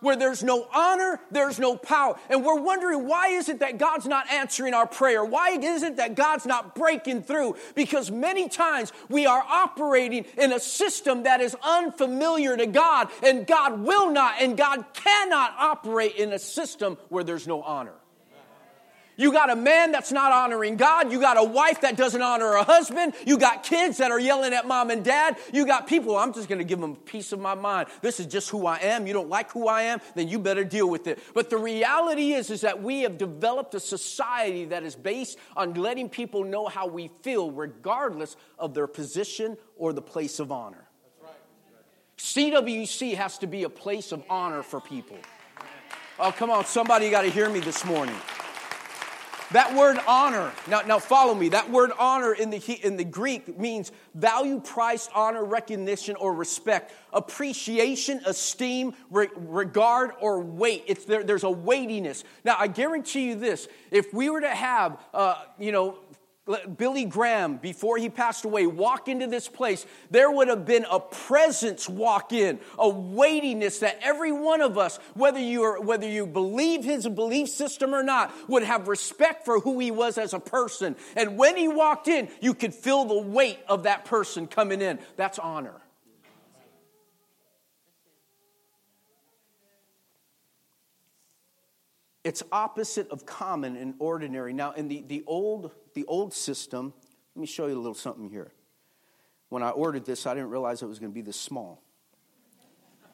Where 0.02 0.16
there's 0.16 0.44
no 0.44 0.68
honor, 0.74 1.20
there's 1.32 1.60
no 1.60 1.76
power. 1.76 2.16
And 2.30 2.44
we're 2.44 2.60
wondering 2.60 3.08
why 3.08 3.30
is 3.30 3.50
it 3.50 3.60
that 3.60 3.78
God's 3.78 4.06
not 4.06 4.30
answering 4.32 4.74
our 4.74 4.88
prayer? 4.88 5.24
Why 5.24 5.52
is 5.52 5.84
it 5.84 5.98
that 5.98 6.16
God's 6.16 6.46
not 6.46 6.76
breaking 6.76 7.24
through? 7.24 7.56
Because 7.76 8.12
many 8.12 8.50
times 8.50 8.92
we 9.10 9.26
are 9.26 9.44
operating 9.48 10.26
in 10.38 10.52
a 10.52 10.60
system 10.60 11.24
that 11.24 11.40
is 11.40 11.56
unfamiliar 11.64 12.58
to 12.58 12.66
God, 12.66 13.10
and 13.24 13.48
God 13.48 13.82
will 13.82 14.12
not 14.12 14.42
and 14.42 14.58
God 14.58 14.84
cannot 14.94 15.54
operate 15.58 16.16
in 16.16 16.34
a 16.34 16.40
system 16.40 16.98
where 17.10 17.24
there's 17.24 17.48
no 17.48 17.62
honor. 17.62 17.94
You 19.22 19.32
got 19.32 19.52
a 19.52 19.56
man 19.56 19.92
that's 19.92 20.12
not 20.12 20.32
honoring 20.32 20.78
God. 20.78 21.12
You 21.12 21.20
got 21.22 21.38
a 21.38 21.44
wife 21.44 21.82
that 21.82 21.96
doesn't 21.96 22.24
honor 22.24 22.54
her 22.54 22.64
husband. 22.64 23.14
You 23.24 23.38
got 23.38 23.62
kids 23.62 23.98
that 23.98 24.10
are 24.10 24.20
yelling 24.20 24.52
at 24.52 24.68
mom 24.68 24.90
and 24.90 25.06
dad. 25.06 25.38
You 25.54 25.68
got 25.68 25.86
people, 25.86 26.18
I'm 26.18 26.34
just 26.34 26.50
going 26.50 26.58
to 26.58 26.66
give 26.66 26.80
them 26.80 26.96
piece 26.96 27.32
of 27.32 27.40
my 27.40 27.54
mind. 27.54 27.90
This 28.02 28.20
is 28.20 28.26
just 28.26 28.50
who 28.50 28.66
I 28.66 28.78
am. 28.78 29.06
You 29.06 29.14
don't 29.14 29.30
like 29.30 29.52
who 29.52 29.68
I 29.68 29.84
am, 29.84 30.02
then 30.16 30.28
you 30.28 30.40
better 30.40 30.64
deal 30.64 30.90
with 30.90 31.06
it. 31.06 31.20
But 31.36 31.52
the 31.52 31.58
reality 31.58 32.34
is, 32.34 32.50
is 32.50 32.62
that 32.62 32.82
we 32.82 33.02
have 33.02 33.20
developed 33.20 33.76
a 33.76 33.80
society 33.80 34.66
that 34.66 34.82
is 34.82 34.96
based 34.96 35.38
on 35.56 35.76
letting 35.76 36.10
people 36.10 36.44
know 36.44 36.66
how 36.66 36.88
we 36.88 37.12
feel, 37.22 37.52
regardless 37.52 38.36
of 38.58 38.74
their 38.74 38.88
position 38.88 39.56
or 39.78 39.94
the 39.94 40.02
place 40.02 40.40
of 40.40 40.52
honor. 40.52 40.88
CWC 42.18 43.14
has 43.18 43.38
to 43.38 43.46
be 43.46 43.66
a 43.66 43.70
place 43.70 44.12
of 44.12 44.24
honor 44.32 44.64
for 44.64 44.82
people. 44.82 45.20
Oh, 46.18 46.32
come 46.32 46.50
on, 46.50 46.66
somebody 46.66 47.12
got 47.12 47.22
to 47.22 47.30
hear 47.30 47.52
me 47.52 47.60
this 47.60 47.86
morning. 47.86 48.16
That 49.54 49.76
word 49.76 49.98
honor, 50.08 50.54
now, 50.70 50.82
now 50.82 51.00
follow 51.00 51.36
me. 51.36 51.50
That 51.50 51.70
word 51.70 51.92
honor 52.00 52.34
in 52.34 52.52
the, 52.52 52.58
in 52.84 52.96
the 52.96 53.04
Greek 53.04 53.60
means 53.60 53.92
value, 54.16 54.62
price, 54.62 55.10
honor, 55.14 55.44
recognition, 55.44 56.16
or 56.16 56.34
respect, 56.34 56.94
appreciation, 57.12 58.22
esteem, 58.26 58.94
re- 59.10 59.28
regard, 59.36 60.12
or 60.22 60.40
weight. 60.40 60.86
It's 60.88 61.04
there, 61.04 61.24
there's 61.24 61.44
a 61.44 61.52
weightiness. 61.52 62.24
Now, 62.46 62.56
I 62.58 62.68
guarantee 62.68 63.28
you 63.28 63.36
this 63.36 63.68
if 63.92 64.14
we 64.14 64.30
were 64.30 64.40
to 64.40 64.50
have, 64.50 64.98
uh, 65.14 65.44
you 65.60 65.74
know, 65.74 65.98
Billy 66.76 67.06
Graham, 67.06 67.58
before 67.58 67.98
he 67.98 68.10
passed 68.10 68.46
away, 68.46 68.66
walk 68.66 69.08
into 69.08 69.28
this 69.28 69.48
place, 69.48 69.86
there 70.10 70.32
would 70.32 70.48
have 70.48 70.66
been 70.66 70.86
a 70.90 71.00
presence 71.00 71.88
walk 71.88 72.34
in, 72.34 72.60
a 72.80 72.90
weightiness 72.90 73.80
that 73.80 74.00
every 74.02 74.32
one 74.32 74.62
of 74.62 74.76
us, 74.76 74.98
whether 75.14 75.40
you 75.40 75.62
are, 75.62 75.80
whether 75.80 76.08
you 76.08 76.26
believe 76.26 76.84
his 76.84 77.08
belief 77.08 77.48
system 77.50 77.94
or 77.94 78.02
not, 78.02 78.34
would 78.50 78.64
have 78.64 78.88
respect 78.88 79.46
for 79.46 79.60
who 79.60 79.80
he 79.80 79.92
was 79.92 80.18
as 80.18 80.34
a 80.34 80.40
person. 80.40 80.96
And 81.16 81.38
when 81.38 81.56
he 81.56 81.68
walked 81.68 82.08
in, 82.08 82.28
you 82.42 82.56
could 82.56 82.74
feel 82.74 83.06
the 83.06 83.22
weight 83.22 83.60
of 83.68 83.84
that 83.84 84.06
person 84.06 84.48
coming 84.48 84.82
in. 84.82 84.98
That's 85.18 85.38
honor. 85.38 85.80
It's 92.24 92.44
opposite 92.52 93.10
of 93.10 93.26
common 93.26 93.76
and 93.76 93.96
ordinary. 94.00 94.54
Now, 94.54 94.74
in 94.74 94.88
the, 94.88 95.04
the, 95.08 95.24
old, 95.26 95.72
the 95.94 96.06
old 96.06 96.34
system, 96.34 96.94
let 97.36 97.42
me 97.42 97.48
show 97.48 97.68
you 97.68 97.76
a 97.76 97.78
little 97.78 97.94
something 97.94 98.30
here. 98.30 98.52
When 99.50 99.64
I 99.64 99.70
ordered 99.70 100.06
this, 100.06 100.26
I 100.26 100.34
didn't 100.34 100.50
realize 100.50 100.82
it 100.82 100.88
was 100.88 101.00
going 101.00 101.12
to 101.12 101.14
be 101.14 101.22
this 101.22 101.40
small. 101.40 101.82
I 103.04 103.08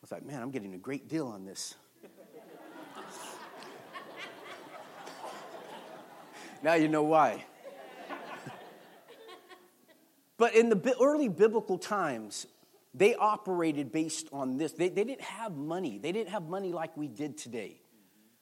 was 0.00 0.12
like, 0.12 0.24
man, 0.24 0.42
I'm 0.42 0.50
getting 0.50 0.74
a 0.74 0.78
great 0.78 1.08
deal 1.08 1.26
on 1.26 1.44
this. 1.44 1.74
now 6.62 6.74
you 6.74 6.88
know 6.88 7.02
why. 7.02 7.44
but 10.38 10.54
in 10.54 10.68
the 10.68 10.96
early 11.00 11.28
biblical 11.28 11.78
times, 11.78 12.46
they 12.94 13.14
operated 13.14 13.92
based 13.92 14.28
on 14.32 14.56
this. 14.56 14.72
They, 14.72 14.88
they 14.88 15.04
didn't 15.04 15.22
have 15.22 15.56
money, 15.56 15.98
they 15.98 16.12
didn't 16.12 16.30
have 16.30 16.44
money 16.44 16.72
like 16.72 16.96
we 16.96 17.08
did 17.08 17.36
today. 17.36 17.80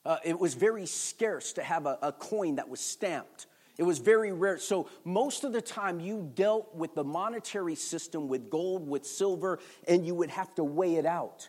Uh, 0.05 0.17
it 0.25 0.39
was 0.39 0.55
very 0.55 0.87
scarce 0.87 1.53
to 1.55 1.63
have 1.63 1.87
a, 1.87 1.99
a 2.03 2.13
coin 2.13 2.57
that 2.57 2.69
was 2.69 2.81
stamped. 2.81 3.47
It 3.79 3.85
was 3.85 3.99
very 3.99 4.33
rare. 4.33 4.59
So, 4.59 4.89
most 5.05 5.45
of 5.45 5.53
the 5.53 5.63
time, 5.63 6.01
you 6.01 6.31
dealt 6.35 6.75
with 6.75 6.95
the 6.95 7.05
monetary 7.05 7.75
system 7.75 8.29
with 8.29 8.51
gold, 8.51 8.87
with 8.87 9.07
silver, 9.07 9.61
and 9.89 10.05
you 10.05 10.15
would 10.15 10.31
have 10.31 10.55
to 10.57 10.65
weigh 10.65 10.97
it 10.97 11.07
out. 11.07 11.49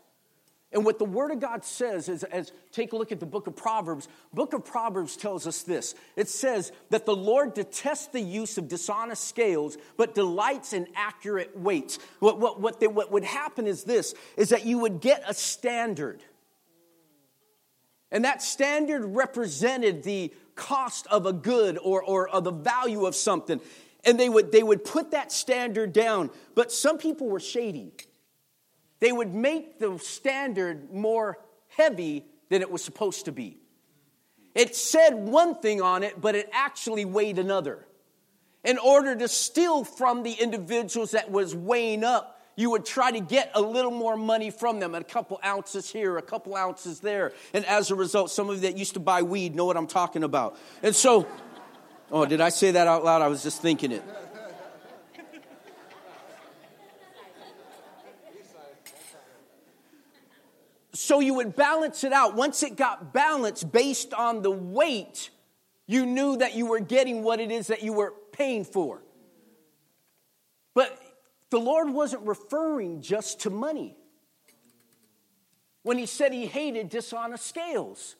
And 0.74 0.84
what 0.84 0.98
the 0.98 1.06
Word 1.06 1.32
of 1.32 1.40
God 1.40 1.64
says 1.64 2.10
is, 2.10 2.24
as 2.24 2.52
take 2.72 2.94
a 2.94 2.98
look 2.98 3.12
at 3.12 3.20
the 3.20 3.28
book 3.28 3.46
of 3.46 3.56
Proverbs, 3.56 4.08
book 4.34 4.54
of 4.54 4.66
Proverbs 4.66 5.16
tells 5.16 5.46
us 5.46 5.62
this. 5.62 5.94
It 6.16 6.30
says 6.30 6.72
that 6.90 7.06
the 7.06 7.16
Lord 7.16 7.54
detests 7.54 8.08
the 8.08 8.20
use 8.20 8.58
of 8.58 8.68
dishonest 8.68 9.28
scales, 9.28 9.78
but 9.98 10.16
delights 10.16 10.74
in 10.74 10.88
accurate 10.96 11.56
weights. 11.56 12.00
What, 12.20 12.40
what, 12.40 12.60
what, 12.60 12.80
they, 12.80 12.88
what 12.88 13.12
would 13.12 13.24
happen 13.24 13.68
is 13.68 13.84
this, 13.84 14.16
is 14.36 14.50
that 14.50 14.66
you 14.66 14.80
would 14.80 15.00
get 15.00 15.24
a 15.28 15.34
standard. 15.36 16.24
And 18.14 18.24
that 18.24 18.42
standard 18.42 19.04
represented 19.04 20.04
the 20.04 20.32
cost 20.56 21.06
of 21.08 21.26
a 21.26 21.34
good 21.34 21.78
or, 21.78 22.02
or, 22.02 22.34
or 22.34 22.40
the 22.40 22.52
value 22.52 23.06
of 23.06 23.16
something. 23.16 23.60
And 24.06 24.18
they 24.18 24.30
would, 24.30 24.54
they 24.54 24.64
would 24.64 24.86
put 24.86 25.12
that 25.12 25.34
standard 25.34 25.92
down. 25.92 26.30
But 26.56 26.72
some 26.72 26.98
people 26.98 27.28
were 27.28 27.42
shady 27.42 27.92
they 29.04 29.12
would 29.12 29.34
make 29.34 29.80
the 29.80 29.98
standard 29.98 30.94
more 30.94 31.38
heavy 31.68 32.24
than 32.50 32.62
it 32.62 32.72
was 32.72 32.82
supposed 32.82 33.26
to 33.26 33.34
be. 33.34 33.58
It 34.56 34.78
said 34.78 35.28
one 35.28 35.56
thing 35.56 35.82
on 35.82 36.04
it, 36.04 36.22
but 36.22 36.36
it 36.36 36.50
actually 36.54 37.04
weighed 37.04 37.38
another. 37.38 37.86
In 38.64 38.78
order 38.78 39.14
to 39.14 39.28
steal 39.28 39.84
from 39.84 40.24
the 40.24 40.32
individuals 40.32 41.12
that 41.12 41.30
was 41.30 41.54
weighing 41.54 42.06
up, 42.06 42.40
you 42.56 42.70
would 42.72 42.86
try 42.86 43.12
to 43.12 43.20
get 43.20 43.52
a 43.56 43.62
little 43.62 43.92
more 43.92 44.16
money 44.16 44.50
from 44.50 44.80
them, 44.80 44.96
a 44.96 45.04
couple 45.04 45.40
ounces 45.44 45.90
here, 45.92 46.18
a 46.18 46.22
couple 46.22 46.56
ounces 46.56 47.00
there. 47.00 47.34
And 47.54 47.66
as 47.66 47.92
a 47.92 47.96
result, 47.96 48.32
some 48.32 48.50
of 48.50 48.56
you 48.56 48.62
that 48.62 48.78
used 48.78 48.94
to 48.94 49.00
buy 49.00 49.22
weed 49.24 49.56
know 49.56 49.66
what 49.66 49.78
I'm 49.78 49.88
talking 49.88 50.24
about. 50.24 50.58
And 50.82 50.96
so, 50.96 51.28
oh, 52.12 52.26
did 52.26 52.42
I 52.42 52.50
say 52.50 52.72
that 52.72 52.88
out 52.88 53.04
loud? 53.04 53.22
I 53.22 53.28
was 53.28 53.44
just 53.44 53.62
thinking 53.62 53.92
it. 53.92 54.04
So 60.94 61.20
you 61.20 61.34
would 61.34 61.56
balance 61.56 62.06
it 62.06 62.14
out. 62.14 62.36
Once 62.36 62.64
it 62.64 62.78
got 62.78 63.14
balanced 63.14 63.72
based 63.72 64.14
on 64.14 64.42
the 64.42 64.52
weight, 64.52 65.32
you 65.86 66.06
knew 66.06 66.38
that 66.38 66.56
you 66.56 66.68
were 66.68 66.80
getting 66.80 67.24
what 67.24 67.42
it 67.42 67.52
is 67.52 67.68
that 67.68 67.84
you 67.84 67.92
were 67.92 68.14
paying 68.32 68.64
for. 68.64 69.02
But 70.74 70.98
the 71.54 71.60
Lord 71.60 71.92
wasn't 71.92 72.26
referring 72.26 73.04
just 73.04 73.42
to 73.42 73.52
money 73.52 73.96
when 75.84 76.00
he 76.00 76.08
said 76.08 76.34
he 76.34 76.48
hated 76.48 76.90
dishonest 76.90 77.46
scales. 77.46 78.16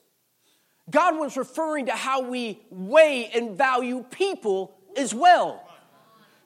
God 0.88 1.18
was 1.18 1.36
referring 1.36 1.88
to 1.88 1.94
how 1.94 2.30
we 2.30 2.62
weigh 2.70 3.32
and 3.34 3.58
value 3.58 4.06
people 4.12 4.78
as 4.96 5.16
well. 5.16 5.68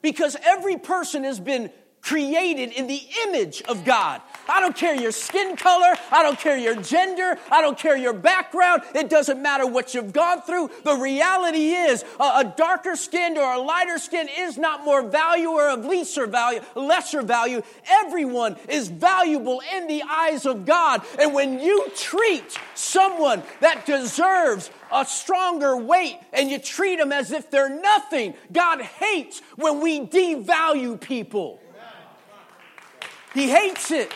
Because 0.01 0.37
every 0.41 0.77
person 0.77 1.25
has 1.25 1.41
been 1.41 1.71
created 2.07 2.71
in 2.71 2.87
the 2.87 3.01
image 3.25 3.61
of 3.63 3.83
God. 3.83 4.21
I 4.47 4.61
don't 4.61 4.75
care 4.75 4.95
your 4.95 5.11
skin 5.11 5.57
color. 5.57 5.93
I 6.09 6.23
don't 6.23 6.39
care 6.39 6.57
your 6.57 6.81
gender. 6.81 7.37
I 7.51 7.61
don't 7.61 7.77
care 7.77 7.97
your 7.97 8.13
background. 8.13 8.83
It 8.95 9.09
doesn't 9.09 9.41
matter 9.41 9.67
what 9.67 9.93
you've 9.93 10.13
gone 10.13 10.41
through. 10.41 10.71
The 10.85 10.95
reality 10.95 11.71
is 11.71 12.05
a, 12.17 12.23
a 12.23 12.53
darker 12.55 12.95
skinned 12.95 13.37
or 13.37 13.53
a 13.53 13.59
lighter 13.59 13.97
skin 13.97 14.29
is 14.39 14.57
not 14.57 14.85
more 14.85 15.01
value 15.01 15.49
or 15.49 15.69
of 15.69 15.83
lesser 15.83 16.27
value, 16.27 16.61
lesser 16.75 17.21
value. 17.23 17.61
Everyone 17.89 18.55
is 18.69 18.87
valuable 18.87 19.61
in 19.75 19.87
the 19.87 20.01
eyes 20.09 20.45
of 20.45 20.65
God. 20.65 21.01
And 21.19 21.33
when 21.33 21.59
you 21.59 21.89
treat 21.93 22.57
someone 22.73 23.43
that 23.59 23.85
deserves 23.85 24.71
a 24.93 25.03
stronger 25.03 25.75
weight 25.75 26.19
and 26.31 26.49
you 26.49 26.57
treat 26.57 26.99
them 26.99 27.11
as 27.11 27.33
if 27.33 27.51
they're 27.51 27.81
nothing, 27.81 28.33
God 28.53 28.81
hates 28.81 29.41
when 29.57 29.81
we 29.81 29.99
devalue 29.99 30.97
people. 30.99 31.59
He 33.37 33.51
hates 33.51 33.91
it. 33.91 34.11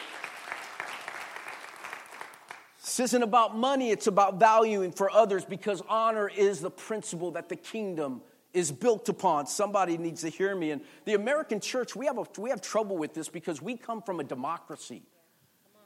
This 2.79 2.99
isn't 3.01 3.21
about 3.21 3.55
money, 3.55 3.91
it's 3.91 4.07
about 4.07 4.39
valuing 4.39 4.91
for 4.91 5.11
others 5.11 5.45
because 5.45 5.83
honor 5.87 6.27
is 6.27 6.59
the 6.59 6.71
principle 6.71 7.29
that 7.33 7.47
the 7.47 7.55
kingdom 7.55 8.23
is 8.51 8.71
built 8.71 9.09
upon. 9.09 9.45
Somebody 9.45 9.99
needs 9.99 10.21
to 10.21 10.29
hear 10.29 10.55
me. 10.55 10.71
And 10.71 10.81
the 11.05 11.13
American 11.13 11.59
church, 11.59 11.95
we 11.95 12.07
have, 12.07 12.17
a, 12.17 12.25
we 12.39 12.49
have 12.49 12.61
trouble 12.61 12.97
with 12.97 13.13
this 13.13 13.29
because 13.29 13.61
we 13.61 13.77
come 13.77 14.01
from 14.01 14.19
a 14.19 14.23
democracy. 14.23 15.03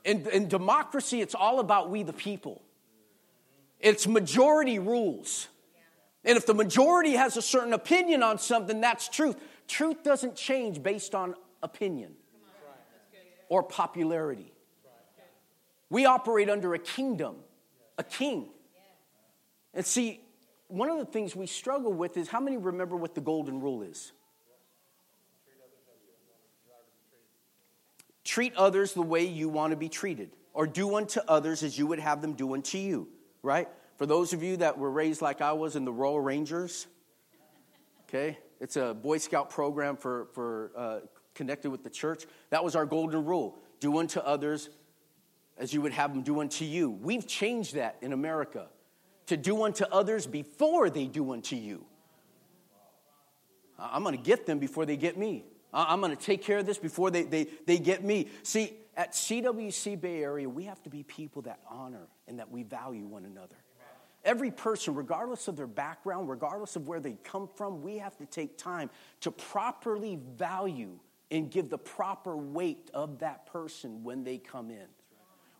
In, 0.05 0.25
in 0.29 0.47
democracy, 0.47 1.19
it's 1.19 1.35
all 1.35 1.59
about 1.59 1.89
we 1.89 2.03
the 2.03 2.13
people, 2.13 2.61
it's 3.81 4.07
majority 4.07 4.79
rules. 4.79 5.49
And 6.23 6.37
if 6.37 6.45
the 6.45 6.53
majority 6.53 7.11
has 7.11 7.35
a 7.35 7.41
certain 7.41 7.73
opinion 7.73 8.23
on 8.23 8.39
something, 8.39 8.79
that's 8.79 9.09
truth. 9.09 9.35
Truth 9.67 10.03
doesn't 10.03 10.37
change 10.37 10.81
based 10.81 11.13
on 11.13 11.35
opinion 11.61 12.13
or 13.49 13.63
popularity. 13.63 14.51
We 15.89 16.05
operate 16.05 16.49
under 16.49 16.73
a 16.73 16.79
kingdom, 16.79 17.35
a 17.97 18.03
king. 18.03 18.49
And 19.73 19.85
see, 19.85 20.21
one 20.67 20.89
of 20.89 20.97
the 20.97 21.05
things 21.05 21.35
we 21.35 21.47
struggle 21.47 21.93
with 21.93 22.17
is 22.17 22.27
how 22.27 22.39
many 22.39 22.57
remember 22.57 22.95
what 22.95 23.13
the 23.13 23.21
golden 23.21 23.61
rule 23.61 23.81
is? 23.83 24.11
treat 28.25 28.53
others 28.55 28.91
the 28.91 29.01
way 29.01 29.23
you 29.23 29.47
want 29.47 29.71
to 29.71 29.77
be 29.77 29.87
treated, 29.87 30.29
or 30.53 30.67
do 30.67 30.97
unto 30.97 31.21
others 31.27 31.63
as 31.63 31.77
you 31.77 31.87
would 31.87 31.99
have 31.99 32.21
them 32.21 32.33
do 32.33 32.53
unto 32.53 32.77
you, 32.77 33.07
right? 33.41 33.69
For 33.97 34.05
those 34.05 34.33
of 34.33 34.43
you 34.43 34.57
that 34.57 34.77
were 34.77 34.91
raised 34.91 35.21
like 35.21 35.39
I 35.39 35.53
was 35.53 35.77
in 35.77 35.85
the 35.85 35.93
Royal 35.93 36.19
Rangers, 36.19 36.87
okay, 38.09 38.37
it's 38.59 38.75
a 38.75 38.93
Boy 38.93 39.19
Scout 39.19 39.51
program 39.51 39.95
for, 39.95 40.27
for 40.33 40.71
uh, 40.75 40.99
connected 41.35 41.69
with 41.69 41.83
the 41.83 41.89
church. 41.89 42.25
That 42.49 42.63
was 42.63 42.75
our 42.75 42.85
golden 42.85 43.25
rule 43.25 43.57
do 43.79 43.99
unto 43.99 44.19
others 44.19 44.69
as 45.57 45.73
you 45.73 45.81
would 45.81 45.93
have 45.93 46.13
them 46.13 46.23
do 46.23 46.41
unto 46.41 46.65
you. 46.65 46.89
We've 46.89 47.27
changed 47.27 47.75
that 47.75 47.97
in 48.01 48.13
America 48.13 48.67
to 49.27 49.37
do 49.37 49.63
unto 49.63 49.85
others 49.85 50.27
before 50.27 50.89
they 50.89 51.05
do 51.05 51.31
unto 51.33 51.55
you. 51.55 51.85
I'm 53.77 54.03
going 54.03 54.17
to 54.17 54.23
get 54.23 54.45
them 54.45 54.59
before 54.59 54.85
they 54.85 54.97
get 54.97 55.17
me. 55.17 55.43
I'm 55.73 55.99
going 55.99 56.15
to 56.15 56.21
take 56.21 56.41
care 56.41 56.59
of 56.59 56.65
this 56.65 56.77
before 56.77 57.11
they, 57.11 57.23
they, 57.23 57.47
they 57.65 57.77
get 57.77 58.03
me. 58.03 58.29
See, 58.43 58.73
at 58.95 59.11
CWC 59.11 59.99
Bay 59.99 60.23
Area, 60.23 60.47
we 60.47 60.63
have 60.63 60.81
to 60.83 60.89
be 60.89 61.03
people 61.03 61.41
that 61.43 61.59
honor 61.69 62.07
and 62.27 62.39
that 62.39 62.49
we 62.49 62.63
value 62.63 63.05
one 63.05 63.25
another. 63.25 63.55
Every 64.23 64.51
person, 64.51 64.95
regardless 64.95 65.47
of 65.47 65.55
their 65.55 65.67
background, 65.67 66.29
regardless 66.29 66.75
of 66.75 66.87
where 66.87 66.99
they 66.99 67.17
come 67.23 67.47
from, 67.55 67.81
we 67.81 67.97
have 67.97 68.17
to 68.17 68.25
take 68.25 68.57
time 68.57 68.89
to 69.21 69.31
properly 69.31 70.17
value 70.37 70.97
and 71.31 71.49
give 71.49 71.69
the 71.69 71.77
proper 71.77 72.35
weight 72.35 72.89
of 72.93 73.19
that 73.19 73.45
person 73.47 74.03
when 74.03 74.23
they 74.23 74.37
come 74.37 74.69
in 74.69 74.87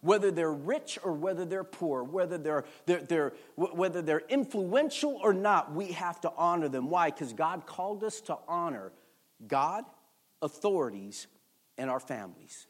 whether 0.06 0.30
they're 0.30 0.54
rich 0.54 1.00
or 1.04 1.14
whether 1.14 1.46
they're 1.46 1.64
poor, 1.64 2.04
whether 2.04 2.38
they're, 2.38 2.64
they're, 2.86 3.02
they're, 3.02 3.34
whether 3.56 4.04
they're 4.04 4.22
influential 4.30 5.20
or 5.24 5.34
not, 5.34 5.74
we 5.74 5.88
have 5.88 6.22
to 6.22 6.32
honor 6.38 6.70
them. 6.70 6.92
Why? 6.92 7.10
Because 7.10 7.34
God 7.34 7.66
called 7.66 8.04
us 8.04 8.22
to 8.22 8.38
honor 8.48 8.92
God, 9.48 9.84
authorities, 10.44 11.26
and 11.78 11.90
our 11.90 12.00
families 12.00 12.68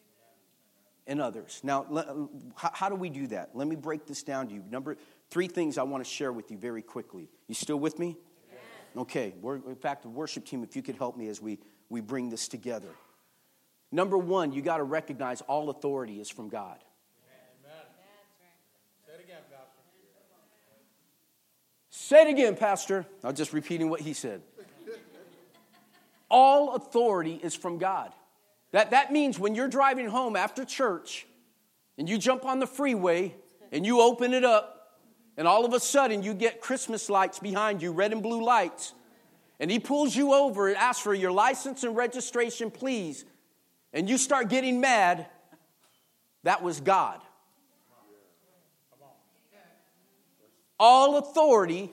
and 1.07 1.21
others. 1.21 1.59
Now, 1.61 2.31
how, 2.55 2.71
how 2.73 2.89
do 2.89 2.95
we 2.95 3.09
do 3.09 3.27
that? 3.27 3.49
Let 3.53 3.67
me 3.67 3.75
break 3.75 4.07
this 4.07 4.23
down 4.23 4.47
to 4.47 4.53
you. 4.53 4.63
Number 4.71 4.95
three 5.29 5.47
things 5.47 5.77
I 5.77 5.83
want 5.83 6.03
to 6.03 6.09
share 6.09 6.31
with 6.31 6.51
you 6.51 6.57
very 6.57 6.81
quickly. 6.81 7.29
You 7.47 7.55
still 7.55 7.77
with 7.77 7.99
me? 7.99 8.17
Okay. 8.97 9.33
We're, 9.41 9.57
in 9.57 9.75
fact, 9.75 10.03
the 10.03 10.09
worship 10.09 10.45
team, 10.45 10.63
if 10.63 10.75
you 10.75 10.81
could 10.81 10.95
help 10.95 11.17
me 11.17 11.27
as 11.27 11.41
we, 11.41 11.59
we 11.89 12.01
bring 12.01 12.29
this 12.29 12.47
together. 12.47 12.89
Number 13.91 14.17
one, 14.17 14.51
you 14.51 14.61
got 14.61 14.77
to 14.77 14.83
recognize 14.83 15.41
all 15.41 15.69
authority 15.69 16.19
is 16.19 16.29
from 16.29 16.49
God. 16.49 16.77
Say 21.89 22.21
it 22.21 22.29
again, 22.29 22.55
Pastor. 22.55 23.05
I'm 23.23 23.33
just 23.33 23.51
repeating 23.51 23.89
what 23.89 23.99
he 23.99 24.13
said. 24.13 24.41
All 26.29 26.75
authority 26.75 27.39
is 27.41 27.55
from 27.55 27.77
God. 27.77 28.11
That, 28.71 28.91
that 28.91 29.11
means 29.11 29.39
when 29.39 29.55
you're 29.55 29.67
driving 29.67 30.07
home 30.07 30.35
after 30.35 30.65
church 30.65 31.25
and 31.97 32.09
you 32.09 32.17
jump 32.17 32.45
on 32.45 32.59
the 32.59 32.67
freeway 32.67 33.33
and 33.71 33.85
you 33.85 34.01
open 34.01 34.33
it 34.33 34.43
up, 34.43 34.71
and 35.37 35.47
all 35.47 35.65
of 35.65 35.73
a 35.73 35.79
sudden 35.79 36.21
you 36.21 36.33
get 36.33 36.61
Christmas 36.61 37.09
lights 37.09 37.39
behind 37.39 37.81
you, 37.81 37.91
red 37.91 38.11
and 38.11 38.21
blue 38.21 38.43
lights, 38.43 38.93
and 39.59 39.71
he 39.71 39.79
pulls 39.79 40.15
you 40.15 40.33
over 40.33 40.67
and 40.67 40.77
asks 40.77 41.01
for 41.01 41.13
your 41.13 41.31
license 41.31 41.83
and 41.83 41.95
registration, 41.95 42.71
please, 42.71 43.25
and 43.93 44.09
you 44.09 44.17
start 44.17 44.49
getting 44.49 44.81
mad, 44.81 45.25
that 46.43 46.61
was 46.61 46.81
God. 46.81 47.21
All 50.79 51.17
authority 51.17 51.91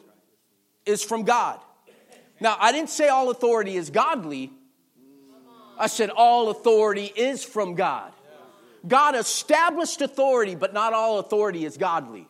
is 0.85 1.03
from 1.05 1.23
God. 1.23 1.61
Now, 2.41 2.57
I 2.59 2.73
didn't 2.73 2.91
say 2.91 3.09
all 3.09 3.31
authority 3.31 3.77
is 3.77 3.91
godly. 3.91 4.51
I 5.79 5.87
said 5.87 6.11
all 6.11 6.51
authority 6.51 7.13
is 7.15 7.45
from 7.45 7.77
God. 7.77 8.13
God 8.87 9.15
established 9.15 10.03
authority, 10.03 10.57
but 10.57 10.75
not 10.75 10.93
all 10.93 11.21
authority 11.21 11.65
is 11.65 11.77
godly. 11.77 12.29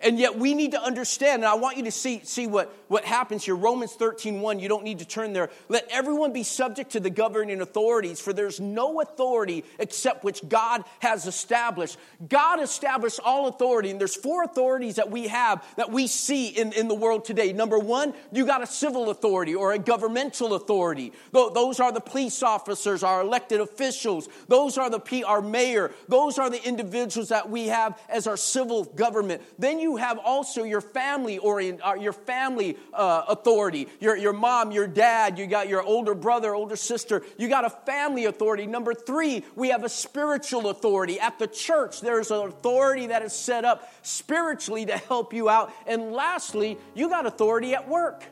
And 0.00 0.16
yet 0.18 0.38
we 0.38 0.54
need 0.54 0.72
to 0.72 0.82
understand, 0.82 1.42
and 1.42 1.50
I 1.50 1.54
want 1.54 1.76
you 1.76 1.84
to 1.84 1.90
see, 1.90 2.20
see 2.22 2.46
what, 2.46 2.72
what 2.86 3.04
happens 3.04 3.44
here. 3.44 3.56
Romans 3.56 3.94
13, 3.94 4.40
1, 4.40 4.60
you 4.60 4.68
don't 4.68 4.84
need 4.84 5.00
to 5.00 5.04
turn 5.04 5.32
there. 5.32 5.50
Let 5.68 5.88
everyone 5.90 6.32
be 6.32 6.44
subject 6.44 6.92
to 6.92 7.00
the 7.00 7.10
governing 7.10 7.60
authorities, 7.60 8.20
for 8.20 8.32
there's 8.32 8.60
no 8.60 9.00
authority 9.00 9.64
except 9.80 10.22
which 10.22 10.48
God 10.48 10.84
has 11.00 11.26
established. 11.26 11.98
God 12.28 12.60
established 12.60 13.18
all 13.24 13.48
authority, 13.48 13.90
and 13.90 13.98
there's 13.98 14.14
four 14.14 14.44
authorities 14.44 14.96
that 14.96 15.10
we 15.10 15.26
have 15.26 15.64
that 15.76 15.90
we 15.90 16.06
see 16.06 16.48
in, 16.48 16.72
in 16.74 16.86
the 16.86 16.94
world 16.94 17.24
today. 17.24 17.52
Number 17.52 17.78
one, 17.78 18.14
you 18.30 18.46
got 18.46 18.62
a 18.62 18.66
civil 18.66 19.10
authority 19.10 19.56
or 19.56 19.72
a 19.72 19.78
governmental 19.78 20.54
authority. 20.54 21.12
Those 21.32 21.80
are 21.80 21.90
the 21.90 22.00
police 22.00 22.44
officers, 22.44 23.02
our 23.02 23.22
elected 23.22 23.60
officials. 23.60 24.28
Those 24.46 24.78
are 24.78 24.90
the 24.90 24.98
our 25.26 25.42
mayor. 25.42 25.90
Those 26.06 26.38
are 26.38 26.50
the 26.50 26.62
individuals 26.62 27.30
that 27.30 27.48
we 27.48 27.68
have 27.68 27.98
as 28.08 28.26
our 28.26 28.36
civil 28.36 28.84
government. 28.84 29.42
Then 29.58 29.78
you 29.78 29.87
you 29.88 29.96
have 29.96 30.18
also 30.18 30.64
your 30.64 30.82
family 30.82 31.38
or 31.38 31.62
uh, 31.62 31.94
your 31.94 32.12
family 32.12 32.76
uh, 32.92 33.22
authority. 33.28 33.88
Your, 34.00 34.18
your 34.18 34.34
mom, 34.34 34.70
your 34.70 34.86
dad, 34.86 35.38
you 35.38 35.46
got 35.46 35.66
your 35.66 35.82
older 35.82 36.14
brother, 36.14 36.54
older 36.54 36.76
sister. 36.76 37.22
You 37.38 37.48
got 37.48 37.64
a 37.64 37.70
family 37.70 38.26
authority. 38.26 38.66
Number 38.66 38.92
three, 38.92 39.44
we 39.56 39.70
have 39.70 39.84
a 39.84 39.88
spiritual 39.88 40.68
authority. 40.68 41.18
At 41.18 41.38
the 41.38 41.46
church, 41.46 42.02
there's 42.02 42.30
an 42.30 42.46
authority 42.46 43.06
that 43.06 43.22
is 43.22 43.32
set 43.32 43.64
up 43.64 43.90
spiritually 44.02 44.84
to 44.84 44.98
help 44.98 45.32
you 45.32 45.48
out. 45.48 45.72
And 45.86 46.12
lastly, 46.12 46.76
you 46.94 47.08
got 47.08 47.24
authority 47.24 47.74
at 47.74 47.88
work. 47.88 48.24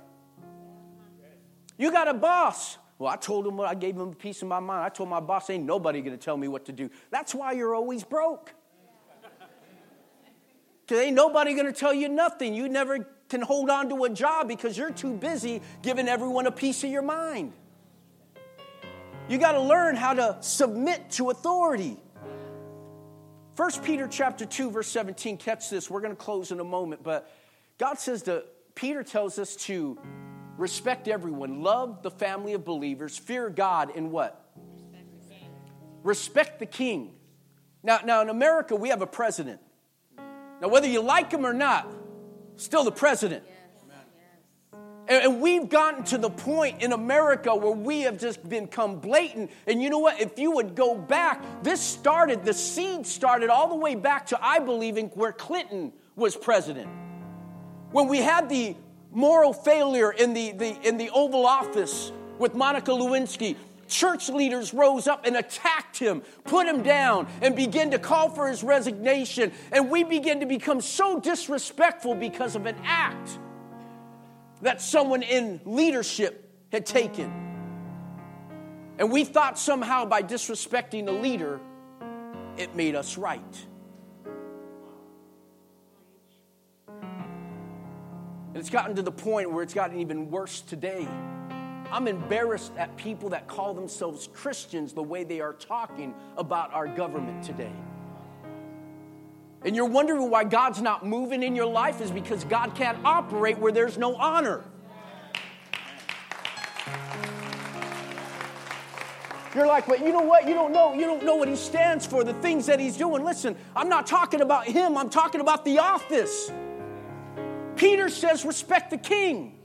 You 1.79 1.91
got 1.91 2.07
a 2.07 2.15
boss. 2.15 2.77
Well, 2.99 3.11
I 3.11 3.17
told 3.17 3.47
him 3.47 3.57
what 3.57 3.69
I 3.69 3.75
gave 3.75 3.95
him 3.95 4.09
a 4.09 4.15
piece 4.15 4.43
of 4.43 4.49
my 4.49 4.61
mind. 4.61 4.85
I 4.85 4.91
told 4.91 5.09
my 5.09 5.21
boss, 5.21 5.49
ain't 5.49 5.65
nobody 5.65 6.03
gonna 6.03 6.19
tell 6.19 6.37
me 6.37 6.49
what 6.49 6.67
to 6.67 6.73
do. 6.73 6.91
That's 7.11 7.35
why 7.35 7.53
you're 7.53 7.75
always 7.75 8.05
broke. 8.05 8.53
Because 10.87 11.03
ain't 11.03 11.17
nobody 11.17 11.55
going 11.55 11.67
to 11.67 11.73
tell 11.73 11.93
you 11.93 12.09
nothing. 12.09 12.55
You 12.55 12.69
never 12.69 13.09
can 13.29 13.41
hold 13.43 13.71
on 13.71 13.89
to 13.89 14.05
a 14.05 14.11
job 14.11 14.47
because 14.47 14.79
you're 14.79 14.93
too 14.93 15.15
busy 15.15 15.61
giving 15.83 16.07
everyone 16.07 16.47
a 16.47 16.53
piece 16.53 16.85
of 16.85 16.91
your 16.91 17.03
mind. 17.03 17.53
You 19.29 19.39
got 19.39 19.53
to 19.53 19.61
learn 19.61 19.97
how 19.97 20.15
to 20.15 20.37
submit 20.41 21.11
to 21.13 21.31
authority. 21.31 21.97
1 23.57 23.71
Peter 23.83 24.07
chapter 24.07 24.47
2 24.47 24.71
verse 24.71 24.87
17 24.87 25.39
catch 25.39 25.71
this. 25.71 25.91
We're 25.91 26.03
going 26.03 26.15
to 26.15 26.23
close 26.23 26.53
in 26.53 26.61
a 26.61 26.65
moment, 26.65 27.03
but 27.03 27.33
God 27.79 27.99
says 27.99 28.23
that 28.25 28.45
Peter 28.77 29.03
tells 29.03 29.39
us 29.41 29.57
to 29.57 29.99
respect 30.57 31.09
everyone, 31.09 31.63
love 31.63 32.03
the 32.03 32.11
family 32.11 32.53
of 32.53 32.65
believers, 32.65 33.19
fear 33.19 33.51
God 33.51 33.91
and 33.97 34.13
what? 34.13 34.53
Respect 34.55 35.07
the 35.11 35.35
king. 35.35 35.51
Respect 36.05 36.59
the 36.61 36.67
king. 36.67 37.15
Now, 37.83 38.01
now 38.05 38.23
in 38.23 38.29
America 38.29 38.77
we 38.77 38.91
have 38.91 39.03
a 39.03 39.07
president. 39.07 39.61
Now, 40.61 40.69
whether 40.69 40.87
you 40.87 41.01
like 41.01 41.31
him 41.31 41.45
or 41.45 41.53
not, 41.53 41.91
still 42.57 42.85
the 42.85 42.93
president. 42.93 43.45
And 45.09 45.41
we've 45.41 45.69
gotten 45.69 46.03
to 46.05 46.19
the 46.19 46.31
point 46.31 46.83
in 46.83 46.93
America 46.93 47.55
where 47.55 47.71
we 47.71 48.01
have 48.01 48.19
just 48.19 48.47
become 48.49 48.99
blatant. 48.99 49.53
And 49.67 49.81
you 49.81 49.89
know 49.89 50.01
what? 50.01 50.21
If 50.21 50.37
you 50.39 50.51
would 50.53 50.75
go 50.75 50.97
back, 50.97 51.63
this 51.63 51.81
started, 51.81 52.45
the 52.45 52.53
seed 52.53 53.07
started 53.07 53.49
all 53.49 53.69
the 53.69 53.77
way 53.77 53.95
back 53.95 54.27
to, 54.27 54.45
I 54.45 54.59
believe, 54.59 54.97
in 54.97 55.07
where 55.11 55.31
Clinton 55.31 55.93
was 56.17 56.35
president. 56.35 56.89
When 57.93 58.09
we 58.09 58.19
had 58.19 58.49
the 58.49 58.75
moral 59.13 59.53
failure 59.53 60.11
in 60.11 60.35
the, 60.35 60.51
the, 60.53 60.77
in 60.89 60.97
the 60.97 61.11
Oval 61.11 61.47
Office 61.47 62.11
with 62.39 62.57
Monica 62.57 62.91
Lewinsky, 62.91 63.57
church 63.89 64.29
leaders 64.29 64.75
rose 64.75 65.07
up 65.07 65.27
and 65.27 65.37
attacked 65.37 65.99
him, 65.99 66.23
put 66.45 66.67
him 66.67 66.83
down, 66.83 67.27
and 67.43 67.57
began 67.57 67.91
to 67.93 67.99
call 67.99 68.31
for 68.31 68.49
his 68.49 68.63
resignation. 68.63 69.53
And 69.73 69.91
we 69.91 70.05
began 70.05 70.41
to 70.41 70.47
become 70.47 70.81
so 70.81 71.21
disrespectful 71.21 72.15
because 72.15 72.57
of 72.57 72.67
an 72.67 72.77
act 72.85 73.39
that 74.63 74.81
someone 74.81 75.23
in 75.23 75.61
leadership 75.65 76.51
had 76.73 76.87
taken. 76.87 77.33
And 78.99 79.13
we 79.13 79.25
thought 79.25 79.59
somehow 79.59 80.07
by 80.07 80.23
disrespecting 80.23 81.09
a 81.09 81.13
leader, 81.13 81.61
it 82.57 82.75
made 82.75 82.95
us 82.95 83.19
right. 83.19 83.67
And 88.49 88.63
it's 88.63 88.71
gotten 88.71 88.97
to 88.97 89.03
the 89.03 89.13
point 89.13 89.53
where 89.53 89.63
it's 89.63 89.75
gotten 89.75 90.01
even 90.01 90.31
worse 90.31 90.63
today. 90.63 91.07
I'm 91.97 92.09
embarrassed 92.09 92.73
at 92.77 92.95
people 92.99 93.31
that 93.31 93.49
call 93.49 93.73
themselves 93.73 94.29
Christians 94.35 94.93
the 94.93 95.03
way 95.03 95.25
they 95.25 95.41
are 95.41 95.55
talking 95.55 96.13
about 96.37 96.75
our 96.75 96.87
government 96.87 97.43
today. 97.43 97.73
And 99.65 99.75
you're 99.75 99.87
wondering 99.89 100.31
why 100.31 100.45
God's 100.45 100.83
not 100.83 101.07
moving 101.07 101.43
in 101.43 101.57
your 101.57 101.65
life 101.65 102.03
is 102.03 102.11
because 102.11 102.45
God 102.45 102.75
can't 102.75 102.99
operate 103.03 103.57
where 103.57 103.73
there's 103.73 103.97
no 103.97 104.15
honor. 104.15 104.63
You're 109.55 109.67
like, 109.67 109.87
but 109.87 110.01
you 110.01 110.13
know 110.13 110.21
what? 110.21 110.47
You 110.47 110.53
don't 110.53 110.75
know. 110.75 110.93
You 110.93 111.07
don't 111.07 111.25
know 111.25 111.37
what 111.37 111.49
he 111.49 111.57
stands 111.57 112.05
for, 112.05 112.25
the 112.25 112.35
things 112.35 112.67
that 112.67 112.79
he's 112.79 112.99
doing. 112.99 113.25
Listen, 113.25 113.57
I'm 113.75 113.89
not 113.89 114.07
talking 114.07 114.43
about 114.43 114.67
him. 114.67 114.99
I'm 114.99 115.09
talking 115.09 115.41
about 115.41 115.65
the 115.65 115.79
office. 115.79 116.53
Peter 117.75 118.11
says, 118.11 118.45
respect 118.45 118.91
the 118.91 118.99
king. 118.99 119.56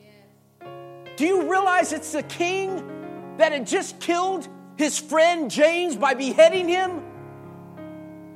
Do 1.18 1.26
you 1.26 1.50
realize 1.50 1.94
it's 1.94 2.12
the 2.12 2.24
king 2.24 3.36
that 3.38 3.52
had 3.52 3.68
just 3.68 4.00
killed 4.00 4.48
his 4.76 4.98
friend 4.98 5.52
James 5.52 5.96
by 5.96 6.14
beheading 6.14 6.68
him? 6.68 7.04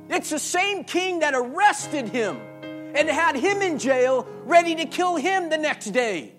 It's 0.08 0.30
the 0.30 0.38
same 0.38 0.84
king 0.84 1.20
that 1.20 1.34
arrested 1.34 2.08
him 2.08 2.36
and 2.94 3.08
had 3.08 3.36
him 3.36 3.60
in 3.60 3.78
jail, 3.78 4.26
ready 4.44 4.74
to 4.76 4.86
kill 4.86 5.16
him 5.16 5.50
the 5.50 5.58
next 5.58 5.86
day. 5.86 6.32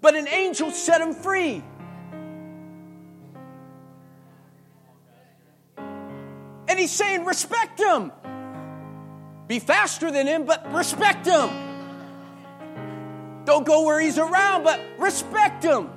But 0.00 0.14
an 0.14 0.28
angel 0.28 0.70
set 0.70 1.00
him 1.00 1.14
free. 1.14 1.62
And 6.68 6.78
he's 6.78 6.90
saying, 6.90 7.24
respect 7.24 7.80
him. 7.80 8.12
Be 9.46 9.60
faster 9.60 10.10
than 10.10 10.26
him, 10.26 10.44
but 10.44 10.70
respect 10.72 11.26
him. 11.26 11.65
Don't 13.46 13.64
go 13.64 13.84
where 13.84 14.00
he's 14.00 14.18
around, 14.18 14.64
but 14.64 14.80
respect 14.98 15.62
him. 15.62 15.88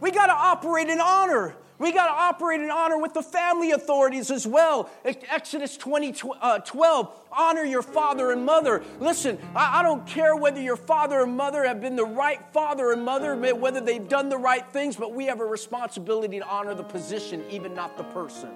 We 0.00 0.12
got 0.12 0.26
to 0.26 0.32
operate 0.32 0.88
in 0.88 1.00
honor. 1.00 1.54
We 1.78 1.92
got 1.92 2.06
to 2.06 2.12
operate 2.12 2.60
in 2.60 2.70
honor 2.70 2.98
with 2.98 3.14
the 3.14 3.22
family 3.22 3.72
authorities 3.72 4.30
as 4.30 4.46
well. 4.46 4.90
Exodus 5.04 5.76
20, 5.78 6.14
uh, 6.40 6.58
12, 6.60 7.20
honor 7.32 7.64
your 7.64 7.82
father 7.82 8.32
and 8.32 8.44
mother. 8.44 8.82
Listen, 9.00 9.38
I, 9.56 9.80
I 9.80 9.82
don't 9.82 10.06
care 10.06 10.36
whether 10.36 10.60
your 10.60 10.76
father 10.76 11.22
and 11.22 11.36
mother 11.36 11.64
have 11.64 11.80
been 11.80 11.96
the 11.96 12.04
right 12.04 12.40
father 12.52 12.92
and 12.92 13.02
mother, 13.02 13.34
whether 13.54 13.80
they've 13.80 14.08
done 14.08 14.28
the 14.28 14.36
right 14.38 14.64
things, 14.72 14.94
but 14.94 15.14
we 15.14 15.24
have 15.24 15.40
a 15.40 15.44
responsibility 15.44 16.38
to 16.38 16.46
honor 16.46 16.74
the 16.74 16.84
position, 16.84 17.42
even 17.50 17.74
not 17.74 17.96
the 17.96 18.04
person. 18.04 18.50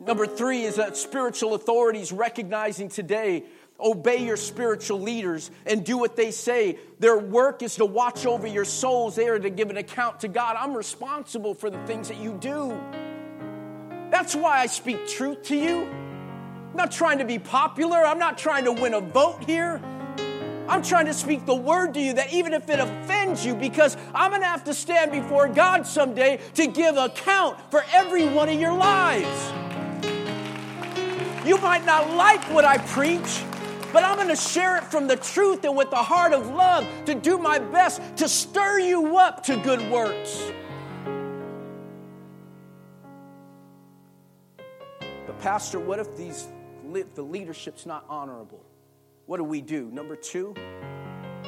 Number 0.00 0.26
three 0.26 0.62
is 0.62 0.76
that 0.76 0.96
spiritual 0.96 1.54
authorities 1.54 2.12
recognizing 2.12 2.88
today 2.88 3.44
obey 3.80 4.24
your 4.24 4.36
spiritual 4.36 5.00
leaders 5.00 5.50
and 5.66 5.84
do 5.84 5.96
what 5.98 6.16
they 6.16 6.30
say. 6.30 6.78
Their 6.98 7.16
work 7.16 7.62
is 7.62 7.76
to 7.76 7.84
watch 7.84 8.26
over 8.26 8.46
your 8.46 8.64
souls. 8.64 9.14
They 9.14 9.28
are 9.28 9.38
to 9.38 9.50
give 9.50 9.70
an 9.70 9.76
account 9.76 10.20
to 10.20 10.28
God. 10.28 10.56
I'm 10.58 10.76
responsible 10.76 11.54
for 11.54 11.70
the 11.70 11.78
things 11.86 12.08
that 12.08 12.18
you 12.18 12.32
do. 12.40 12.78
That's 14.10 14.34
why 14.34 14.60
I 14.60 14.66
speak 14.66 15.06
truth 15.06 15.42
to 15.44 15.56
you. 15.56 15.82
I'm 15.82 16.76
not 16.76 16.90
trying 16.90 17.18
to 17.18 17.24
be 17.24 17.38
popular, 17.38 17.98
I'm 17.98 18.18
not 18.18 18.38
trying 18.38 18.64
to 18.64 18.72
win 18.72 18.94
a 18.94 19.00
vote 19.00 19.44
here. 19.44 19.80
I'm 20.68 20.82
trying 20.82 21.06
to 21.06 21.14
speak 21.14 21.46
the 21.46 21.54
word 21.54 21.94
to 21.94 22.00
you 22.00 22.12
that 22.12 22.34
even 22.34 22.52
if 22.52 22.68
it 22.68 22.78
offends 22.78 23.44
you, 23.44 23.54
because 23.54 23.96
I'm 24.14 24.30
going 24.32 24.42
to 24.42 24.46
have 24.46 24.64
to 24.64 24.74
stand 24.74 25.10
before 25.12 25.48
God 25.48 25.86
someday 25.86 26.40
to 26.54 26.66
give 26.66 26.98
account 26.98 27.58
for 27.70 27.82
every 27.90 28.28
one 28.28 28.50
of 28.50 28.60
your 28.60 28.74
lives. 28.74 29.52
You 31.46 31.56
might 31.58 31.86
not 31.86 32.14
like 32.14 32.42
what 32.52 32.66
I 32.66 32.76
preach, 32.76 33.42
but 33.92 34.04
I'm 34.04 34.16
going 34.16 34.28
to 34.28 34.36
share 34.36 34.76
it 34.76 34.84
from 34.84 35.06
the 35.06 35.16
truth 35.16 35.64
and 35.64 35.76
with 35.76 35.90
the 35.90 35.96
heart 35.96 36.32
of 36.32 36.48
love 36.48 36.86
to 37.06 37.14
do 37.14 37.38
my 37.38 37.58
best 37.58 38.00
to 38.16 38.28
stir 38.28 38.80
you 38.80 39.16
up 39.16 39.42
to 39.44 39.56
good 39.56 39.90
works. 39.90 40.52
But, 45.26 45.38
Pastor, 45.40 45.78
what 45.78 45.98
if 45.98 46.16
these, 46.16 46.48
the 47.14 47.22
leadership's 47.22 47.86
not 47.86 48.04
honorable? 48.08 48.64
What 49.26 49.38
do 49.38 49.44
we 49.44 49.60
do? 49.60 49.90
Number 49.90 50.16
two, 50.16 50.54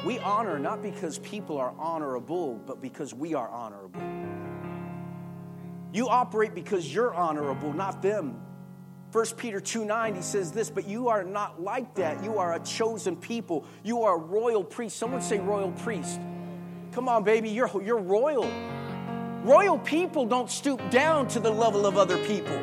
we 0.05 0.19
honor 0.19 0.57
not 0.57 0.81
because 0.81 1.19
people 1.19 1.57
are 1.57 1.73
honorable, 1.77 2.55
but 2.65 2.81
because 2.81 3.13
we 3.13 3.33
are 3.33 3.49
honorable. 3.49 4.01
You 5.93 6.07
operate 6.07 6.55
because 6.55 6.93
you're 6.93 7.13
honorable, 7.13 7.73
not 7.73 8.01
them. 8.01 8.39
1 9.11 9.25
Peter 9.35 9.59
2 9.59 9.83
9, 9.83 10.15
he 10.15 10.21
says 10.21 10.51
this, 10.51 10.69
but 10.69 10.87
you 10.87 11.09
are 11.09 11.23
not 11.23 11.61
like 11.61 11.95
that. 11.95 12.23
You 12.23 12.37
are 12.37 12.53
a 12.53 12.59
chosen 12.59 13.17
people. 13.17 13.65
You 13.83 14.03
are 14.03 14.15
a 14.15 14.19
royal 14.19 14.63
priest. 14.63 14.97
Someone 14.97 15.21
say 15.21 15.39
royal 15.39 15.71
priest. 15.71 16.19
Come 16.93 17.09
on, 17.09 17.23
baby, 17.23 17.49
you're, 17.49 17.69
you're 17.83 17.99
royal. 17.99 18.49
Royal 19.43 19.79
people 19.79 20.25
don't 20.25 20.49
stoop 20.49 20.81
down 20.89 21.27
to 21.29 21.39
the 21.39 21.49
level 21.49 21.85
of 21.85 21.97
other 21.97 22.17
people. 22.25 22.57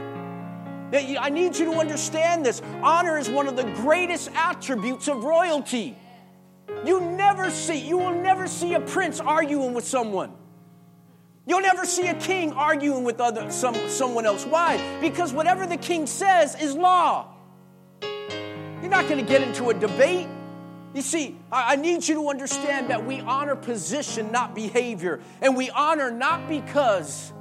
I 0.91 1.29
need 1.29 1.59
you 1.59 1.67
to 1.67 1.73
understand 1.73 2.47
this. 2.47 2.63
Honor 2.83 3.19
is 3.19 3.29
one 3.29 3.47
of 3.47 3.57
the 3.57 3.65
greatest 3.65 4.31
attributes 4.35 5.07
of 5.09 5.23
royalty. 5.25 5.99
You 6.85 7.01
never 7.01 7.51
see, 7.51 7.87
you 7.87 7.99
will 7.99 8.15
never 8.15 8.47
see 8.47 8.73
a 8.75 8.81
prince 8.81 9.21
arguing 9.21 9.75
with 9.75 9.87
someone. 9.87 10.33
You'll 11.49 11.63
never 11.63 11.87
see 11.87 12.07
a 12.07 12.15
king 12.15 12.53
arguing 12.53 13.05
with 13.05 13.23
other, 13.23 13.51
some, 13.51 13.75
someone 13.89 14.27
else. 14.27 14.45
Why? 14.45 14.99
Because 15.01 15.33
whatever 15.33 15.67
the 15.67 15.79
king 15.79 16.07
says 16.07 16.55
is 16.61 16.75
law. 16.77 17.27
You're 18.03 18.91
not 18.91 19.09
going 19.09 19.25
to 19.25 19.27
get 19.27 19.41
into 19.41 19.71
a 19.71 19.75
debate. 19.75 20.29
You 20.93 21.01
see, 21.01 21.39
I 21.51 21.77
need 21.77 22.07
you 22.07 22.17
to 22.17 22.29
understand 22.29 22.91
that 22.91 23.07
we 23.07 23.21
honor 23.21 23.57
position, 23.57 24.31
not 24.31 24.55
behavior. 24.55 25.21
And 25.41 25.57
we 25.57 25.71
honor 25.71 26.11
not 26.11 26.51
because, 26.51 27.33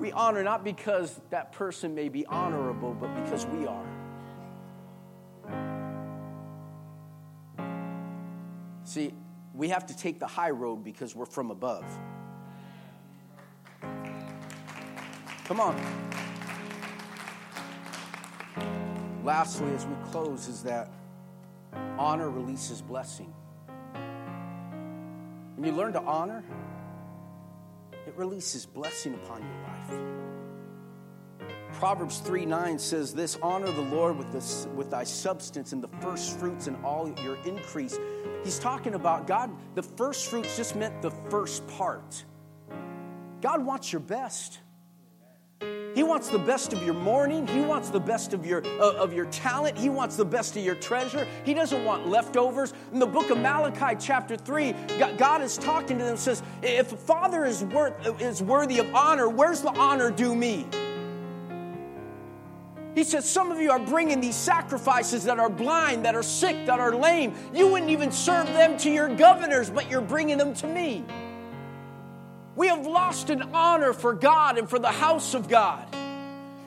we 0.00 0.10
honor 0.10 0.42
not 0.42 0.64
because 0.64 1.20
that 1.30 1.52
person 1.52 1.94
may 1.94 2.08
be 2.08 2.26
honorable, 2.26 2.96
but 2.98 3.14
because 3.22 3.46
we 3.46 3.68
are. 3.68 3.86
See, 8.82 9.14
we 9.54 9.68
have 9.68 9.86
to 9.86 9.96
take 9.96 10.18
the 10.18 10.26
high 10.26 10.50
road 10.50 10.82
because 10.82 11.14
we're 11.14 11.26
from 11.26 11.52
above. 11.52 11.84
Come 15.50 15.58
on. 15.58 15.74
Lastly, 19.24 19.74
as 19.74 19.84
we 19.84 19.96
close, 20.12 20.46
is 20.46 20.62
that 20.62 20.92
honor 21.98 22.30
releases 22.30 22.80
blessing. 22.80 23.34
When 25.56 25.64
you 25.64 25.72
learn 25.72 25.92
to 25.94 26.02
honor, 26.02 26.44
it 28.06 28.14
releases 28.14 28.64
blessing 28.64 29.14
upon 29.14 29.42
your 29.42 29.56
life. 29.64 31.50
Proverbs 31.72 32.20
3 32.20 32.46
9 32.46 32.78
says 32.78 33.12
this 33.12 33.36
Honor 33.42 33.72
the 33.72 33.82
Lord 33.82 34.16
with, 34.18 34.30
this, 34.30 34.68
with 34.76 34.88
thy 34.92 35.02
substance 35.02 35.72
and 35.72 35.82
the 35.82 35.90
first 36.00 36.38
fruits 36.38 36.68
and 36.68 36.76
all 36.84 37.12
your 37.24 37.34
increase. 37.44 37.98
He's 38.44 38.60
talking 38.60 38.94
about 38.94 39.26
God, 39.26 39.50
the 39.74 39.82
first 39.82 40.30
fruits 40.30 40.56
just 40.56 40.76
meant 40.76 41.02
the 41.02 41.10
first 41.10 41.66
part. 41.66 42.24
God 43.40 43.66
wants 43.66 43.92
your 43.92 43.98
best. 43.98 44.60
Wants 46.10 46.28
the 46.28 46.40
best 46.40 46.72
of 46.72 46.82
your 46.82 46.94
morning. 46.94 47.46
He 47.46 47.60
wants 47.60 47.88
the 47.88 48.00
best 48.00 48.34
of 48.34 48.44
your, 48.44 48.66
uh, 48.80 48.94
of 48.94 49.12
your 49.12 49.26
talent. 49.26 49.78
He 49.78 49.88
wants 49.88 50.16
the 50.16 50.24
best 50.24 50.56
of 50.56 50.64
your 50.64 50.74
treasure. 50.74 51.24
He 51.44 51.54
doesn't 51.54 51.84
want 51.84 52.08
leftovers. 52.08 52.74
In 52.92 52.98
the 52.98 53.06
book 53.06 53.30
of 53.30 53.38
Malachi, 53.38 53.96
chapter 53.96 54.36
3, 54.36 54.74
God 55.16 55.40
is 55.40 55.56
talking 55.56 55.98
to 55.98 56.04
them 56.04 56.16
says, 56.16 56.42
If 56.62 56.92
a 56.92 56.96
father 56.96 57.44
is, 57.44 57.62
worth, 57.62 58.20
is 58.20 58.42
worthy 58.42 58.80
of 58.80 58.92
honor, 58.92 59.28
where's 59.28 59.60
the 59.60 59.70
honor 59.78 60.10
due 60.10 60.34
me? 60.34 60.66
He 62.96 63.04
says, 63.04 63.24
Some 63.30 63.52
of 63.52 63.60
you 63.60 63.70
are 63.70 63.78
bringing 63.78 64.20
these 64.20 64.34
sacrifices 64.34 65.22
that 65.24 65.38
are 65.38 65.48
blind, 65.48 66.04
that 66.06 66.16
are 66.16 66.24
sick, 66.24 66.66
that 66.66 66.80
are 66.80 66.92
lame. 66.92 67.34
You 67.54 67.68
wouldn't 67.68 67.92
even 67.92 68.10
serve 68.10 68.48
them 68.48 68.76
to 68.78 68.90
your 68.90 69.14
governors, 69.14 69.70
but 69.70 69.88
you're 69.88 70.00
bringing 70.00 70.38
them 70.38 70.54
to 70.54 70.66
me. 70.66 71.04
We 72.56 72.66
have 72.66 72.84
lost 72.84 73.30
an 73.30 73.42
honor 73.54 73.92
for 73.92 74.12
God 74.12 74.58
and 74.58 74.68
for 74.68 74.80
the 74.80 74.88
house 74.88 75.34
of 75.34 75.48
God. 75.48 75.86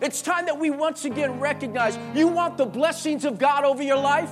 It's 0.04 0.22
time 0.22 0.48
that 0.48 0.60
we 0.60 0.70
once 0.70 1.06
again 1.06 1.40
recognize 1.40 1.98
you 2.14 2.28
want 2.28 2.58
the 2.58 2.66
blessings 2.66 3.24
of 3.24 3.40
God 3.40 3.64
over 3.64 3.82
your 3.82 3.98
life? 3.98 4.30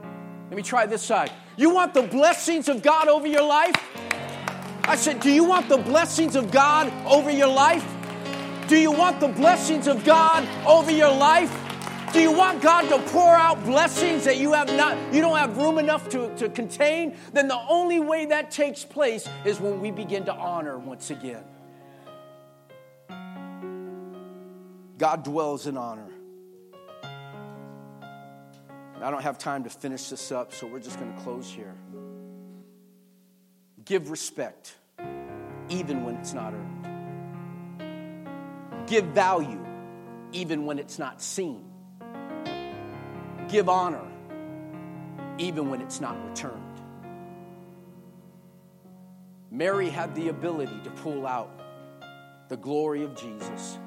Let 0.00 0.56
me 0.56 0.62
try 0.62 0.86
this 0.86 1.02
side. 1.02 1.30
You 1.56 1.70
want 1.70 1.94
the 1.94 2.02
blessings 2.02 2.68
of 2.68 2.82
God 2.82 3.06
over 3.06 3.28
your 3.28 3.46
life? 3.46 3.76
I 4.82 4.96
said, 4.96 5.20
Do 5.20 5.30
you 5.30 5.44
want 5.44 5.68
the 5.68 5.78
blessings 5.78 6.34
of 6.34 6.50
God 6.50 6.92
over 7.06 7.30
your 7.30 7.46
life? 7.46 7.86
Do 8.66 8.76
you 8.76 8.90
want 8.90 9.20
the 9.20 9.28
blessings 9.28 9.86
of 9.86 10.04
God 10.04 10.48
over 10.66 10.90
your 10.90 11.14
life? 11.14 11.54
Do 12.12 12.20
you 12.20 12.32
want 12.32 12.60
God 12.60 12.88
to 12.88 12.98
pour 13.12 13.36
out 13.36 13.62
blessings 13.64 14.24
that 14.24 14.38
you 14.38 14.52
have 14.52 14.66
not 14.74 14.96
you 15.14 15.20
don't 15.20 15.36
have 15.38 15.56
room 15.58 15.78
enough 15.78 16.08
to, 16.08 16.34
to 16.38 16.48
contain? 16.48 17.16
Then 17.32 17.46
the 17.46 17.60
only 17.68 18.00
way 18.00 18.26
that 18.26 18.50
takes 18.50 18.84
place 18.84 19.28
is 19.44 19.60
when 19.60 19.80
we 19.80 19.92
begin 19.92 20.24
to 20.24 20.34
honor 20.34 20.76
once 20.76 21.10
again. 21.10 21.44
God 24.98 25.22
dwells 25.24 25.66
in 25.66 25.76
honor. 25.76 26.10
I 29.00 29.10
don't 29.10 29.22
have 29.22 29.38
time 29.38 29.64
to 29.64 29.70
finish 29.70 30.08
this 30.08 30.30
up, 30.32 30.52
so 30.52 30.66
we're 30.66 30.80
just 30.80 30.98
going 30.98 31.14
to 31.14 31.20
close 31.22 31.50
here. 31.50 31.74
Give 33.84 34.10
respect, 34.10 34.74
even 35.68 36.04
when 36.04 36.16
it's 36.16 36.34
not 36.34 36.52
earned. 36.52 36.84
Give 38.86 39.04
value, 39.06 39.64
even 40.32 40.66
when 40.66 40.78
it's 40.78 40.98
not 40.98 41.22
seen 41.22 41.64
give 43.48 43.68
honor 43.68 44.04
even 45.38 45.70
when 45.70 45.80
it's 45.80 46.00
not 46.00 46.16
returned. 46.28 46.62
Mary 49.50 49.88
had 49.88 50.14
the 50.14 50.28
ability 50.28 50.78
to 50.84 50.90
pull 50.90 51.26
out 51.26 51.50
the 52.48 52.56
glory 52.56 53.04
of 53.04 53.14
Jesus 53.16 53.78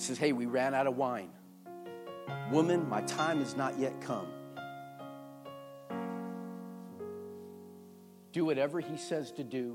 says, 0.00 0.18
Hey, 0.18 0.32
we 0.32 0.46
ran 0.46 0.74
out 0.74 0.86
of 0.86 0.96
wine. 0.96 1.30
Woman, 2.50 2.88
my 2.88 3.00
time 3.02 3.40
has 3.40 3.56
not 3.56 3.78
yet 3.78 4.00
come. 4.00 4.26
Do 8.32 8.44
whatever 8.44 8.80
he 8.80 8.96
says 8.96 9.32
to 9.32 9.44
do, 9.44 9.74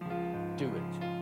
do 0.57 0.65
it. 0.65 1.15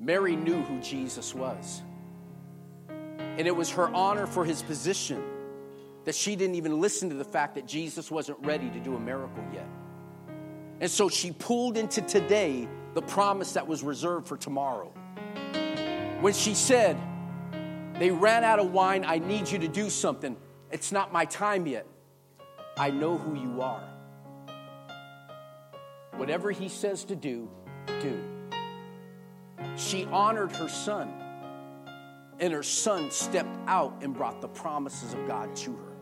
Mary 0.00 0.34
knew 0.34 0.60
who 0.62 0.80
Jesus 0.80 1.32
was. 1.32 1.82
And 2.88 3.46
it 3.46 3.54
was 3.54 3.70
her 3.70 3.88
honor 3.94 4.26
for 4.26 4.44
his 4.44 4.60
position 4.62 5.22
that 6.04 6.14
she 6.14 6.34
didn't 6.34 6.56
even 6.56 6.80
listen 6.80 7.08
to 7.10 7.14
the 7.14 7.24
fact 7.24 7.54
that 7.54 7.66
Jesus 7.66 8.10
wasn't 8.10 8.38
ready 8.44 8.68
to 8.68 8.80
do 8.80 8.96
a 8.96 9.00
miracle 9.00 9.44
yet. 9.54 9.68
And 10.82 10.90
so 10.90 11.08
she 11.08 11.30
pulled 11.30 11.78
into 11.78 12.02
today 12.02 12.68
the 12.94 13.02
promise 13.02 13.52
that 13.52 13.68
was 13.68 13.84
reserved 13.84 14.26
for 14.26 14.36
tomorrow. 14.36 14.92
When 16.20 16.34
she 16.34 16.54
said, 16.54 16.98
They 18.00 18.10
ran 18.10 18.42
out 18.42 18.58
of 18.58 18.72
wine, 18.72 19.04
I 19.06 19.20
need 19.20 19.48
you 19.48 19.60
to 19.60 19.68
do 19.68 19.88
something. 19.88 20.36
It's 20.72 20.90
not 20.90 21.12
my 21.12 21.24
time 21.24 21.68
yet. 21.68 21.86
I 22.76 22.90
know 22.90 23.16
who 23.16 23.40
you 23.40 23.62
are. 23.62 23.88
Whatever 26.16 26.50
he 26.50 26.68
says 26.68 27.04
to 27.04 27.14
do, 27.14 27.48
do. 28.00 28.20
She 29.76 30.06
honored 30.06 30.50
her 30.56 30.68
son, 30.68 31.12
and 32.40 32.52
her 32.52 32.64
son 32.64 33.12
stepped 33.12 33.56
out 33.68 34.02
and 34.02 34.12
brought 34.12 34.40
the 34.40 34.48
promises 34.48 35.14
of 35.14 35.28
God 35.28 35.54
to 35.56 35.76
her. 35.76 35.92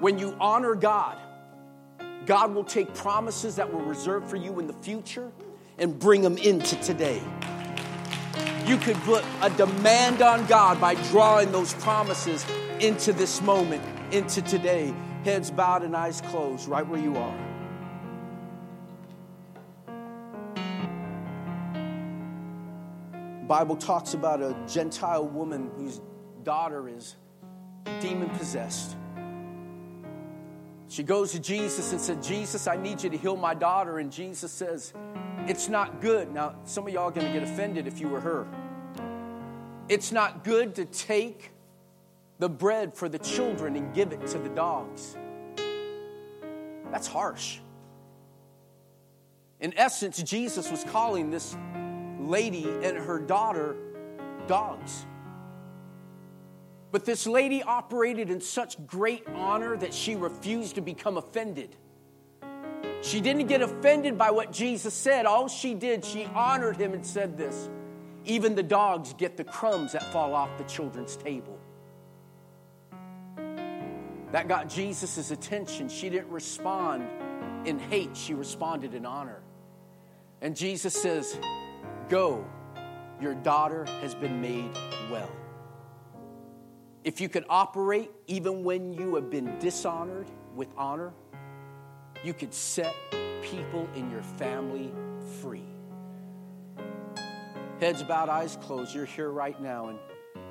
When 0.00 0.18
you 0.18 0.34
honor 0.40 0.74
God, 0.74 1.18
God 2.26 2.54
will 2.54 2.64
take 2.64 2.94
promises 2.94 3.56
that 3.56 3.72
were 3.72 3.82
reserved 3.82 4.30
for 4.30 4.36
you 4.36 4.60
in 4.60 4.66
the 4.66 4.72
future 4.74 5.32
and 5.78 5.98
bring 5.98 6.22
them 6.22 6.36
into 6.38 6.76
today. 6.76 7.20
You 8.64 8.76
could 8.76 8.96
put 8.98 9.24
a 9.40 9.50
demand 9.50 10.22
on 10.22 10.46
God 10.46 10.80
by 10.80 10.94
drawing 11.10 11.50
those 11.50 11.74
promises 11.74 12.46
into 12.80 13.12
this 13.12 13.42
moment, 13.42 13.82
into 14.12 14.40
today. 14.42 14.94
Heads 15.24 15.50
bowed 15.50 15.82
and 15.82 15.96
eyes 15.96 16.20
closed, 16.20 16.68
right 16.68 16.86
where 16.86 17.00
you 17.00 17.16
are. 17.16 17.52
Bible 23.46 23.76
talks 23.76 24.14
about 24.14 24.40
a 24.40 24.56
Gentile 24.66 25.26
woman 25.26 25.70
whose 25.76 26.00
daughter 26.42 26.88
is 26.88 27.16
demon 28.00 28.30
possessed. 28.30 28.96
She 30.92 31.02
goes 31.02 31.32
to 31.32 31.40
Jesus 31.40 31.92
and 31.92 31.98
said, 31.98 32.22
Jesus, 32.22 32.66
I 32.66 32.76
need 32.76 33.02
you 33.02 33.08
to 33.08 33.16
heal 33.16 33.34
my 33.34 33.54
daughter. 33.54 33.98
And 33.98 34.12
Jesus 34.12 34.52
says, 34.52 34.92
It's 35.46 35.70
not 35.70 36.02
good. 36.02 36.30
Now, 36.34 36.54
some 36.66 36.86
of 36.86 36.92
y'all 36.92 37.08
are 37.08 37.10
going 37.10 37.26
to 37.26 37.32
get 37.32 37.42
offended 37.42 37.86
if 37.86 37.98
you 37.98 38.10
were 38.10 38.20
her. 38.20 38.46
It's 39.88 40.12
not 40.12 40.44
good 40.44 40.74
to 40.74 40.84
take 40.84 41.50
the 42.40 42.48
bread 42.50 42.94
for 42.94 43.08
the 43.08 43.18
children 43.18 43.74
and 43.74 43.94
give 43.94 44.12
it 44.12 44.26
to 44.26 44.38
the 44.38 44.50
dogs. 44.50 45.16
That's 46.90 47.06
harsh. 47.06 47.60
In 49.60 49.72
essence, 49.78 50.22
Jesus 50.22 50.70
was 50.70 50.84
calling 50.84 51.30
this 51.30 51.56
lady 52.20 52.68
and 52.68 52.98
her 52.98 53.18
daughter 53.18 53.76
dogs. 54.46 55.06
But 56.92 57.06
this 57.06 57.26
lady 57.26 57.62
operated 57.62 58.28
in 58.28 58.42
such 58.42 58.86
great 58.86 59.26
honor 59.34 59.76
that 59.78 59.94
she 59.94 60.14
refused 60.14 60.74
to 60.74 60.82
become 60.82 61.16
offended. 61.16 61.74
She 63.00 63.20
didn't 63.20 63.46
get 63.46 63.62
offended 63.62 64.18
by 64.18 64.30
what 64.30 64.52
Jesus 64.52 64.92
said. 64.92 65.24
All 65.24 65.48
she 65.48 65.72
did, 65.72 66.04
she 66.04 66.26
honored 66.26 66.76
him 66.76 66.92
and 66.92 67.04
said 67.04 67.38
this 67.38 67.70
Even 68.26 68.54
the 68.54 68.62
dogs 68.62 69.14
get 69.14 69.38
the 69.38 69.44
crumbs 69.44 69.92
that 69.92 70.04
fall 70.12 70.34
off 70.34 70.50
the 70.58 70.64
children's 70.64 71.16
table. 71.16 71.58
That 74.30 74.46
got 74.46 74.68
Jesus' 74.68 75.30
attention. 75.30 75.88
She 75.88 76.10
didn't 76.10 76.30
respond 76.30 77.08
in 77.64 77.78
hate, 77.78 78.16
she 78.16 78.34
responded 78.34 78.92
in 78.92 79.06
honor. 79.06 79.40
And 80.42 80.54
Jesus 80.54 80.94
says, 80.94 81.38
Go, 82.10 82.44
your 83.20 83.34
daughter 83.34 83.86
has 84.02 84.14
been 84.14 84.40
made 84.42 84.70
well. 85.10 85.30
If 87.04 87.20
you 87.20 87.28
could 87.28 87.44
operate 87.48 88.10
even 88.28 88.62
when 88.62 88.92
you 88.92 89.16
have 89.16 89.28
been 89.28 89.58
dishonored 89.58 90.28
with 90.54 90.68
honor, 90.76 91.12
you 92.22 92.32
could 92.32 92.54
set 92.54 92.94
people 93.42 93.88
in 93.96 94.08
your 94.08 94.22
family 94.22 94.92
free. 95.40 95.66
Heads 97.80 98.04
bowed, 98.04 98.28
eyes 98.28 98.56
closed. 98.62 98.94
You're 98.94 99.04
here 99.04 99.30
right 99.30 99.60
now, 99.60 99.88
and 99.88 99.98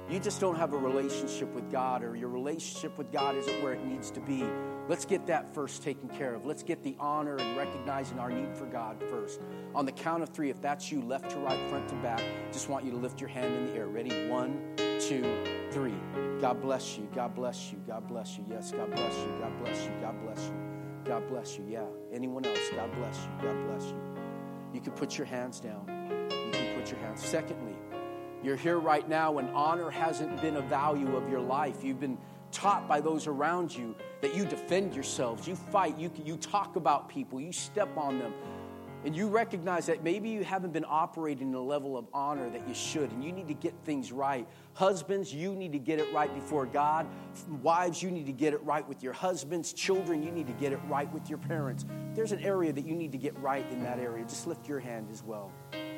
you 0.10 0.20
just 0.20 0.42
don't 0.42 0.58
have 0.58 0.74
a 0.74 0.78
relationship 0.78 1.54
with 1.54 1.72
God, 1.72 2.04
or 2.04 2.18
your 2.18 2.28
relationship 2.28 2.98
with 2.98 3.14
God 3.14 3.38
isn't 3.38 3.64
where 3.64 3.72
it 3.72 3.86
needs 3.86 4.12
to 4.12 4.20
be. 4.20 4.44
Let's 4.90 5.06
get 5.06 5.26
that 5.28 5.56
first 5.56 5.84
taken 5.84 6.10
care 6.10 6.36
of. 6.36 6.46
Let's 6.46 6.64
get 6.64 6.84
the 6.84 6.98
honor 7.00 7.38
and 7.38 7.56
recognizing 7.56 8.20
our 8.20 8.30
need 8.30 8.54
for 8.58 8.66
God 8.66 9.02
first. 9.10 9.40
On 9.74 9.86
the 9.86 9.94
count 9.94 10.22
of 10.22 10.30
three, 10.30 10.50
if 10.50 10.62
that's 10.62 10.92
you, 10.92 11.02
left 11.02 11.30
to 11.30 11.38
right, 11.38 11.70
front 11.70 11.88
to 11.88 11.96
back, 11.96 12.22
just 12.52 12.68
want 12.68 12.84
you 12.84 12.92
to 12.92 12.98
lift 12.98 13.22
your 13.22 13.30
hand 13.30 13.56
in 13.56 13.68
the 13.68 13.74
air. 13.78 13.88
Ready? 13.88 14.28
One, 14.28 14.60
two, 15.02 15.24
three. 15.72 15.96
God 16.40 16.62
bless 16.62 16.98
you. 16.98 17.08
God 17.14 17.36
bless 17.36 17.72
you. 17.72 17.80
God 17.88 18.08
bless 18.08 18.38
you. 18.38 18.46
Yes, 18.50 18.72
God 18.72 18.96
bless 18.96 19.16
you. 19.18 19.34
God 19.40 19.64
bless 19.64 19.86
you. 19.86 19.92
God 20.02 20.24
bless 20.24 20.46
you. 20.46 20.54
God 21.06 21.28
bless 21.28 21.58
you. 21.58 21.66
Yeah. 21.68 21.86
Anyone 22.14 22.46
else? 22.46 22.60
God 22.76 22.92
bless 22.96 23.18
you. 23.18 23.48
God 23.48 23.68
bless 23.68 23.86
you. 23.86 24.02
You 24.74 24.82
can 24.82 24.94
put 24.94 25.18
your 25.18 25.26
hands 25.26 25.60
down. 25.60 25.86
You 26.30 26.52
can 26.52 26.80
put 26.80 26.92
your 26.92 27.00
hands. 27.00 27.24
Secondly, 27.24 27.76
you're 28.44 28.56
here 28.56 28.80
right 28.80 29.08
now 29.08 29.38
and 29.38 29.50
honor 29.52 29.90
hasn't 29.90 30.42
been 30.42 30.58
a 30.58 30.62
value 30.62 31.16
of 31.16 31.30
your 31.30 31.42
life. 31.42 31.84
You've 31.84 32.00
been 32.00 32.18
taught 32.52 32.88
by 32.88 33.02
those 33.02 33.28
around 33.28 33.76
you 33.76 33.96
that 34.22 34.36
you 34.36 34.46
defend 34.46 34.94
yourselves, 34.94 35.48
you 35.48 35.56
fight, 35.56 35.98
you, 35.98 36.12
you 36.24 36.38
talk 36.38 36.76
about 36.76 37.10
people, 37.10 37.40
you 37.40 37.52
step 37.52 37.96
on 37.98 38.20
them. 38.20 38.34
And 39.04 39.16
you 39.16 39.28
recognize 39.28 39.88
that 39.88 40.04
maybe 40.04 40.30
you 40.30 40.44
haven't 40.44 40.74
been 40.74 40.86
operating 40.88 41.50
in 41.50 41.56
a 41.56 41.62
level 41.62 41.98
of 41.98 42.06
honor 42.14 42.50
that 42.52 42.68
you 42.68 42.74
should, 42.76 43.12
and 43.12 43.24
you 43.24 43.32
need 43.32 43.48
to 43.48 43.56
get 43.56 43.74
things 43.84 44.12
right. 44.12 44.48
Husbands, 44.74 45.34
you 45.34 45.56
need 45.56 45.72
to 45.72 45.80
get 45.80 46.00
it 46.00 46.14
right 46.14 46.34
before 46.34 46.68
God. 46.68 47.08
Wives, 47.64 48.04
you 48.04 48.12
need 48.12 48.28
to 48.28 48.32
get 48.32 48.54
it 48.54 48.62
right 48.64 48.88
with 48.88 49.02
your 49.02 49.14
husbands. 49.14 49.74
Children, 49.74 50.22
you 50.22 50.32
need 50.32 50.46
to 50.48 50.54
get 50.54 50.72
it 50.72 50.80
right 50.88 51.12
with 51.12 51.30
your 51.30 51.40
parents. 51.40 51.86
There's 52.14 52.32
an 52.32 52.42
area 52.42 52.72
that 52.72 52.86
you 52.86 52.96
need 52.96 53.12
to 53.12 53.18
get 53.18 53.38
right 53.40 53.66
in 53.72 53.82
that 53.84 53.98
area. 53.98 54.24
Just 54.26 54.46
lift 54.46 54.68
your 54.70 54.80
hand 54.80 55.08
as 55.12 55.24
well. 55.24 55.52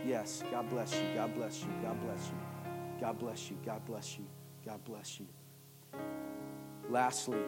Yes, 0.06 0.44
God 0.50 0.70
bless 0.70 0.94
you. 0.94 1.04
God 1.14 1.34
bless 1.34 1.62
you. 1.62 1.70
God 1.82 2.00
bless 2.02 2.30
you. 2.30 2.36
God 3.02 3.20
bless 3.20 3.50
you. 3.50 3.58
God 3.66 3.86
bless 3.86 4.18
you. 4.18 4.26
God 4.66 4.84
bless 4.86 5.20
you. 5.20 5.28
Lastly, 6.90 7.40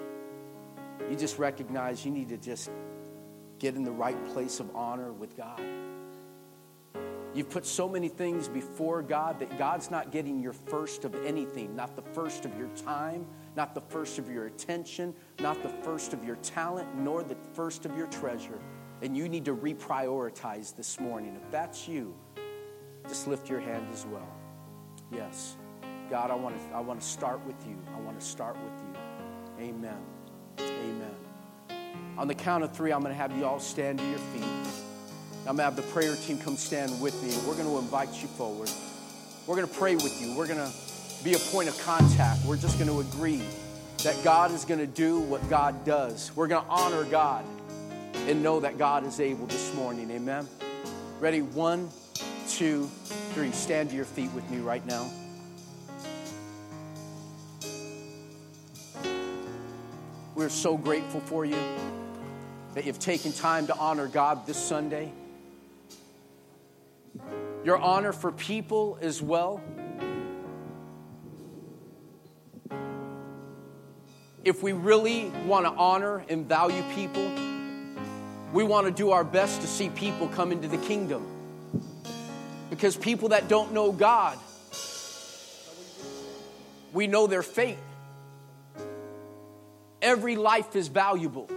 you 1.10 1.16
just 1.16 1.40
recognize 1.40 2.06
you 2.06 2.12
need 2.12 2.30
to 2.30 2.38
just 2.38 2.70
get 3.60 3.76
in 3.76 3.84
the 3.84 3.92
right 3.92 4.24
place 4.34 4.60
of 4.60 4.76
honor 4.76 5.12
with 5.12 5.36
God. 5.38 5.62
You've 7.34 7.50
put 7.50 7.66
so 7.66 7.90
many 7.90 8.08
things 8.08 8.48
before 8.48 9.02
God 9.02 9.40
that 9.40 9.58
God's 9.58 9.92
not 9.92 10.12
getting 10.12 10.40
your 10.42 10.54
first 10.54 11.04
of 11.04 11.14
anything, 11.26 11.76
not 11.76 11.98
the 11.98 12.02
first 12.02 12.46
of 12.46 12.58
your 12.58 12.70
time, 12.70 13.26
not 13.58 13.76
the 13.76 13.82
first 13.82 14.18
of 14.20 14.30
your 14.30 14.46
attention, 14.46 15.14
not 15.40 15.62
the 15.62 15.70
first 15.70 16.14
of 16.14 16.24
your 16.24 16.38
talent, 16.38 16.88
nor 16.96 17.24
the 17.24 17.36
first 17.54 17.86
of 17.86 17.96
your 17.98 18.08
treasure. 18.08 18.60
And 19.02 19.18
you 19.18 19.28
need 19.28 19.44
to 19.46 19.56
reprioritize 19.56 20.74
this 20.76 20.98
morning. 20.98 21.36
If 21.36 21.52
that's 21.52 21.90
you, 21.90 22.16
just 23.06 23.28
lift 23.28 23.50
your 23.50 23.60
hand 23.60 23.86
as 23.92 24.06
well. 24.06 24.34
Yes. 25.12 25.58
God, 26.10 26.32
I 26.32 26.36
want 26.36 26.56
to 26.56 26.76
I 26.76 26.80
want 26.80 27.02
to 27.02 27.06
start 27.06 27.46
with 27.46 27.68
you. 27.68 27.78
I 27.96 28.00
want 28.00 28.20
to 28.20 28.26
start 28.26 28.56
with 28.56 28.82
you. 28.82 29.66
Amen. 29.68 29.98
Amen. 30.60 31.15
On 32.18 32.28
the 32.28 32.36
count 32.36 32.64
of 32.64 32.72
three, 32.72 32.92
I'm 32.92 33.02
going 33.02 33.14
to 33.14 33.18
have 33.18 33.36
you 33.36 33.46
all 33.46 33.60
stand 33.60 34.00
to 34.00 34.06
your 34.06 34.18
feet. 34.18 34.44
I'm 35.42 35.56
going 35.56 35.58
to 35.58 35.64
have 35.64 35.76
the 35.76 35.82
prayer 35.84 36.16
team 36.16 36.38
come 36.38 36.56
stand 36.56 37.02
with 37.02 37.22
me. 37.22 37.30
We're 37.48 37.56
going 37.56 37.68
to 37.68 37.78
invite 37.78 38.22
you 38.22 38.28
forward. 38.30 38.70
We're 39.46 39.56
going 39.56 39.68
to 39.68 39.74
pray 39.74 39.96
with 39.96 40.22
you. 40.22 40.36
We're 40.36 40.48
going 40.48 40.60
to 40.60 40.72
be 41.24 41.34
a 41.34 41.40
point 41.40 41.70
of 41.70 41.80
contact. 41.84 42.46
We're 42.46 42.58
just 42.58 42.80
going 42.80 42.90
to 42.90 43.00
agree 43.02 43.42
that 44.04 44.16
God 44.24 44.52
is 44.52 44.66
going 44.66 44.80
to 44.80 44.88
do 44.88 45.20
what 45.20 45.48
God 45.50 45.86
does. 45.86 46.32
We're 46.36 46.48
going 46.48 46.64
to 46.64 46.70
honor 46.70 47.04
God 47.04 47.46
and 48.28 48.42
know 48.42 48.60
that 48.60 48.78
God 48.78 49.04
is 49.06 49.20
able 49.20 49.46
this 49.46 49.74
morning. 49.76 50.10
Amen. 50.12 50.48
Ready? 51.20 51.42
One, 51.42 51.90
two, 52.48 52.90
three. 53.34 53.52
Stand 53.52 53.90
to 53.90 53.96
your 53.96 54.06
feet 54.06 54.32
with 54.32 54.50
me 54.50 54.60
right 54.60 54.86
now. 54.86 55.10
We're 60.46 60.50
so 60.50 60.78
grateful 60.78 61.22
for 61.22 61.44
you 61.44 61.58
that 62.76 62.86
you've 62.86 63.00
taken 63.00 63.32
time 63.32 63.66
to 63.66 63.76
honor 63.76 64.08
God 64.08 64.46
this 64.46 64.58
Sunday. 64.58 65.12
Your 67.64 67.80
honor 67.80 68.14
for 68.14 68.32
people 68.32 69.00
as 69.02 69.24
well. 69.24 69.60
If 74.44 74.62
we 74.62 74.74
really 74.74 75.32
want 75.48 75.66
to 75.66 75.72
honor 75.72 76.24
and 76.30 76.48
value 76.48 76.84
people, 76.94 77.28
we 78.54 78.64
want 78.64 78.86
to 78.86 78.92
do 78.92 79.10
our 79.10 79.24
best 79.24 79.62
to 79.62 79.68
see 79.68 79.90
people 79.90 80.28
come 80.28 80.52
into 80.52 80.68
the 80.68 80.78
kingdom. 80.78 81.26
Because 82.70 82.96
people 82.96 83.30
that 83.30 83.48
don't 83.48 83.74
know 83.74 83.92
God, 83.92 84.38
we 86.94 87.08
know 87.08 87.26
their 87.26 87.42
fate. 87.42 87.80
Every 90.02 90.36
life 90.36 90.76
is 90.76 90.88
valuable. 90.88 91.48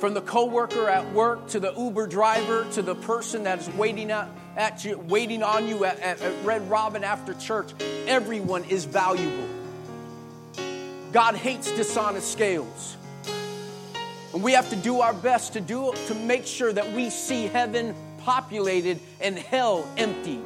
From 0.00 0.12
the 0.12 0.20
coworker 0.20 0.88
at 0.88 1.12
work 1.12 1.48
to 1.48 1.60
the 1.60 1.72
Uber 1.72 2.06
driver 2.06 2.66
to 2.72 2.82
the 2.82 2.94
person 2.94 3.44
that 3.44 3.60
is 3.60 3.68
waiting 3.70 4.10
at 4.10 4.28
at 4.56 4.84
you, 4.84 4.98
waiting 4.98 5.42
on 5.42 5.68
you 5.68 5.84
at, 5.84 5.98
at, 6.00 6.20
at 6.20 6.44
Red 6.44 6.68
Robin 6.70 7.04
after 7.04 7.34
church. 7.34 7.70
Everyone 8.06 8.64
is 8.64 8.84
valuable. 8.84 9.48
God 11.12 11.36
hates 11.36 11.70
dishonest 11.72 12.32
scales. 12.32 12.96
And 14.32 14.42
we 14.42 14.52
have 14.52 14.68
to 14.70 14.76
do 14.76 15.00
our 15.00 15.14
best 15.14 15.52
to 15.52 15.60
do 15.60 15.92
to 16.08 16.14
make 16.14 16.46
sure 16.46 16.72
that 16.72 16.92
we 16.92 17.10
see 17.10 17.46
heaven 17.46 17.94
populated 18.24 18.98
and 19.20 19.38
hell 19.38 19.88
emptied. 19.96 20.42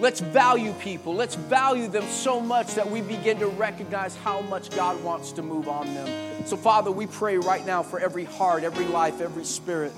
Let's 0.00 0.20
value 0.20 0.72
people. 0.74 1.14
Let's 1.14 1.34
value 1.34 1.88
them 1.88 2.04
so 2.04 2.38
much 2.38 2.74
that 2.74 2.88
we 2.88 3.00
begin 3.00 3.40
to 3.40 3.48
recognize 3.48 4.14
how 4.16 4.40
much 4.42 4.70
God 4.70 5.02
wants 5.02 5.32
to 5.32 5.42
move 5.42 5.68
on 5.68 5.92
them. 5.92 6.46
So, 6.46 6.56
Father, 6.56 6.92
we 6.92 7.06
pray 7.06 7.36
right 7.36 7.66
now 7.66 7.82
for 7.82 7.98
every 7.98 8.24
heart, 8.24 8.62
every 8.62 8.86
life, 8.86 9.20
every 9.20 9.44
spirit. 9.44 9.92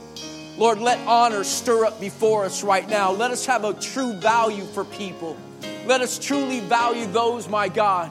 Lord, 0.57 0.79
let 0.79 0.99
honor 1.07 1.45
stir 1.45 1.85
up 1.85 2.01
before 2.01 2.47
us 2.47 2.63
right 2.63 2.89
now. 2.89 3.13
Let 3.13 3.31
us 3.31 3.45
have 3.45 3.65
a 3.65 3.75
true 3.75 4.15
value 4.15 4.65
for 4.65 4.85
people. 4.85 5.37
Let 5.85 6.01
us 6.01 6.19
truly 6.19 6.61
value 6.61 7.07
those, 7.07 7.49
my 7.49 7.69
God. 7.69 8.11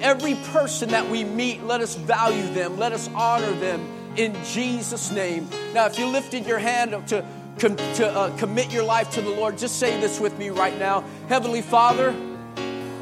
Every 0.00 0.36
person 0.52 0.90
that 0.90 1.10
we 1.10 1.24
meet, 1.24 1.64
let 1.64 1.80
us 1.80 1.96
value 1.96 2.52
them. 2.54 2.78
Let 2.78 2.92
us 2.92 3.10
honor 3.12 3.52
them 3.58 3.84
in 4.16 4.36
Jesus' 4.44 5.10
name. 5.10 5.48
Now, 5.74 5.86
if 5.86 5.98
you 5.98 6.06
lifted 6.06 6.46
your 6.46 6.58
hand 6.58 6.94
up 6.94 7.08
to 7.08 7.24
com- 7.58 7.76
to 7.76 8.06
uh, 8.06 8.36
commit 8.36 8.72
your 8.72 8.84
life 8.84 9.10
to 9.10 9.20
the 9.20 9.30
Lord, 9.30 9.58
just 9.58 9.78
say 9.78 10.00
this 10.00 10.20
with 10.20 10.38
me 10.38 10.50
right 10.50 10.78
now 10.78 11.04
Heavenly 11.28 11.62
Father, 11.62 12.14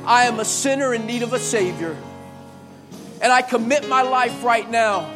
I 0.05 0.25
am 0.25 0.41
a 0.41 0.45
sinner 0.45 0.95
in 0.95 1.07
need 1.07 1.23
of 1.23 1.33
a 1.33 1.39
Savior. 1.39 1.97
And 3.21 3.33
I 3.33 3.41
commit 3.43 3.89
my 3.89 4.03
life 4.03 4.45
right 4.45 4.69
now 4.71 5.11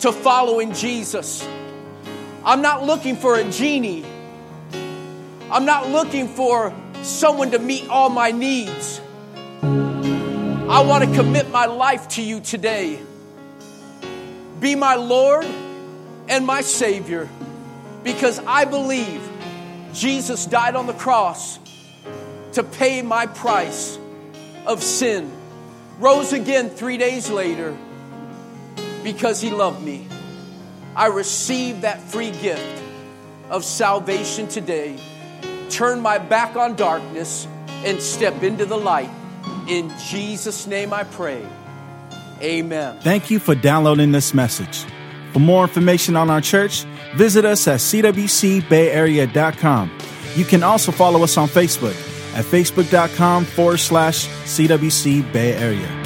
to 0.00 0.10
following 0.10 0.72
Jesus. 0.72 1.46
I'm 2.44 2.62
not 2.62 2.84
looking 2.84 3.16
for 3.16 3.36
a 3.36 3.44
genie. 3.50 4.04
I'm 5.50 5.66
not 5.66 5.88
looking 5.90 6.28
for 6.28 6.72
someone 7.02 7.50
to 7.50 7.58
meet 7.58 7.88
all 7.88 8.08
my 8.08 8.30
needs. 8.30 9.00
I 9.62 10.82
want 10.82 11.04
to 11.04 11.14
commit 11.14 11.50
my 11.50 11.66
life 11.66 12.08
to 12.10 12.22
you 12.22 12.40
today. 12.40 13.00
Be 14.60 14.74
my 14.74 14.94
Lord 14.94 15.46
and 16.28 16.46
my 16.46 16.62
Savior 16.62 17.28
because 18.14 18.38
I 18.46 18.64
believe 18.64 19.20
Jesus 19.92 20.46
died 20.46 20.76
on 20.76 20.86
the 20.86 20.94
cross 20.94 21.58
to 22.54 22.62
pay 22.62 23.02
my 23.02 23.26
price 23.26 23.98
of 24.66 24.82
sin, 24.82 25.30
rose 25.98 26.32
again 26.32 26.70
three 26.70 26.96
days 26.96 27.28
later 27.28 27.76
because 29.04 29.42
he 29.42 29.50
loved 29.50 29.82
me. 29.82 30.06
I 30.96 31.08
received 31.08 31.82
that 31.82 32.00
free 32.00 32.30
gift 32.30 32.82
of 33.50 33.62
salvation 33.62 34.48
today. 34.48 34.98
Turn 35.68 36.00
my 36.00 36.16
back 36.16 36.56
on 36.56 36.76
darkness 36.76 37.46
and 37.84 38.00
step 38.00 38.42
into 38.42 38.64
the 38.64 38.78
light. 38.78 39.10
In 39.68 39.92
Jesus' 40.08 40.66
name 40.66 40.94
I 40.94 41.04
pray. 41.04 41.46
Amen. 42.40 43.00
Thank 43.00 43.30
you 43.30 43.38
for 43.38 43.54
downloading 43.54 44.12
this 44.12 44.32
message. 44.32 44.86
For 45.34 45.40
more 45.40 45.64
information 45.64 46.16
on 46.16 46.30
our 46.30 46.40
church, 46.40 46.86
visit 47.16 47.44
us 47.44 47.68
at 47.68 47.80
cwcbayarea.com. 47.80 49.90
You 50.36 50.44
can 50.44 50.62
also 50.62 50.92
follow 50.92 51.22
us 51.22 51.36
on 51.36 51.48
Facebook 51.48 51.96
at 52.34 52.44
facebook.com 52.44 53.44
forward 53.44 53.78
slash 53.78 54.28
CWC 54.28 55.32
Bay 55.32 55.54
Area. 55.54 55.97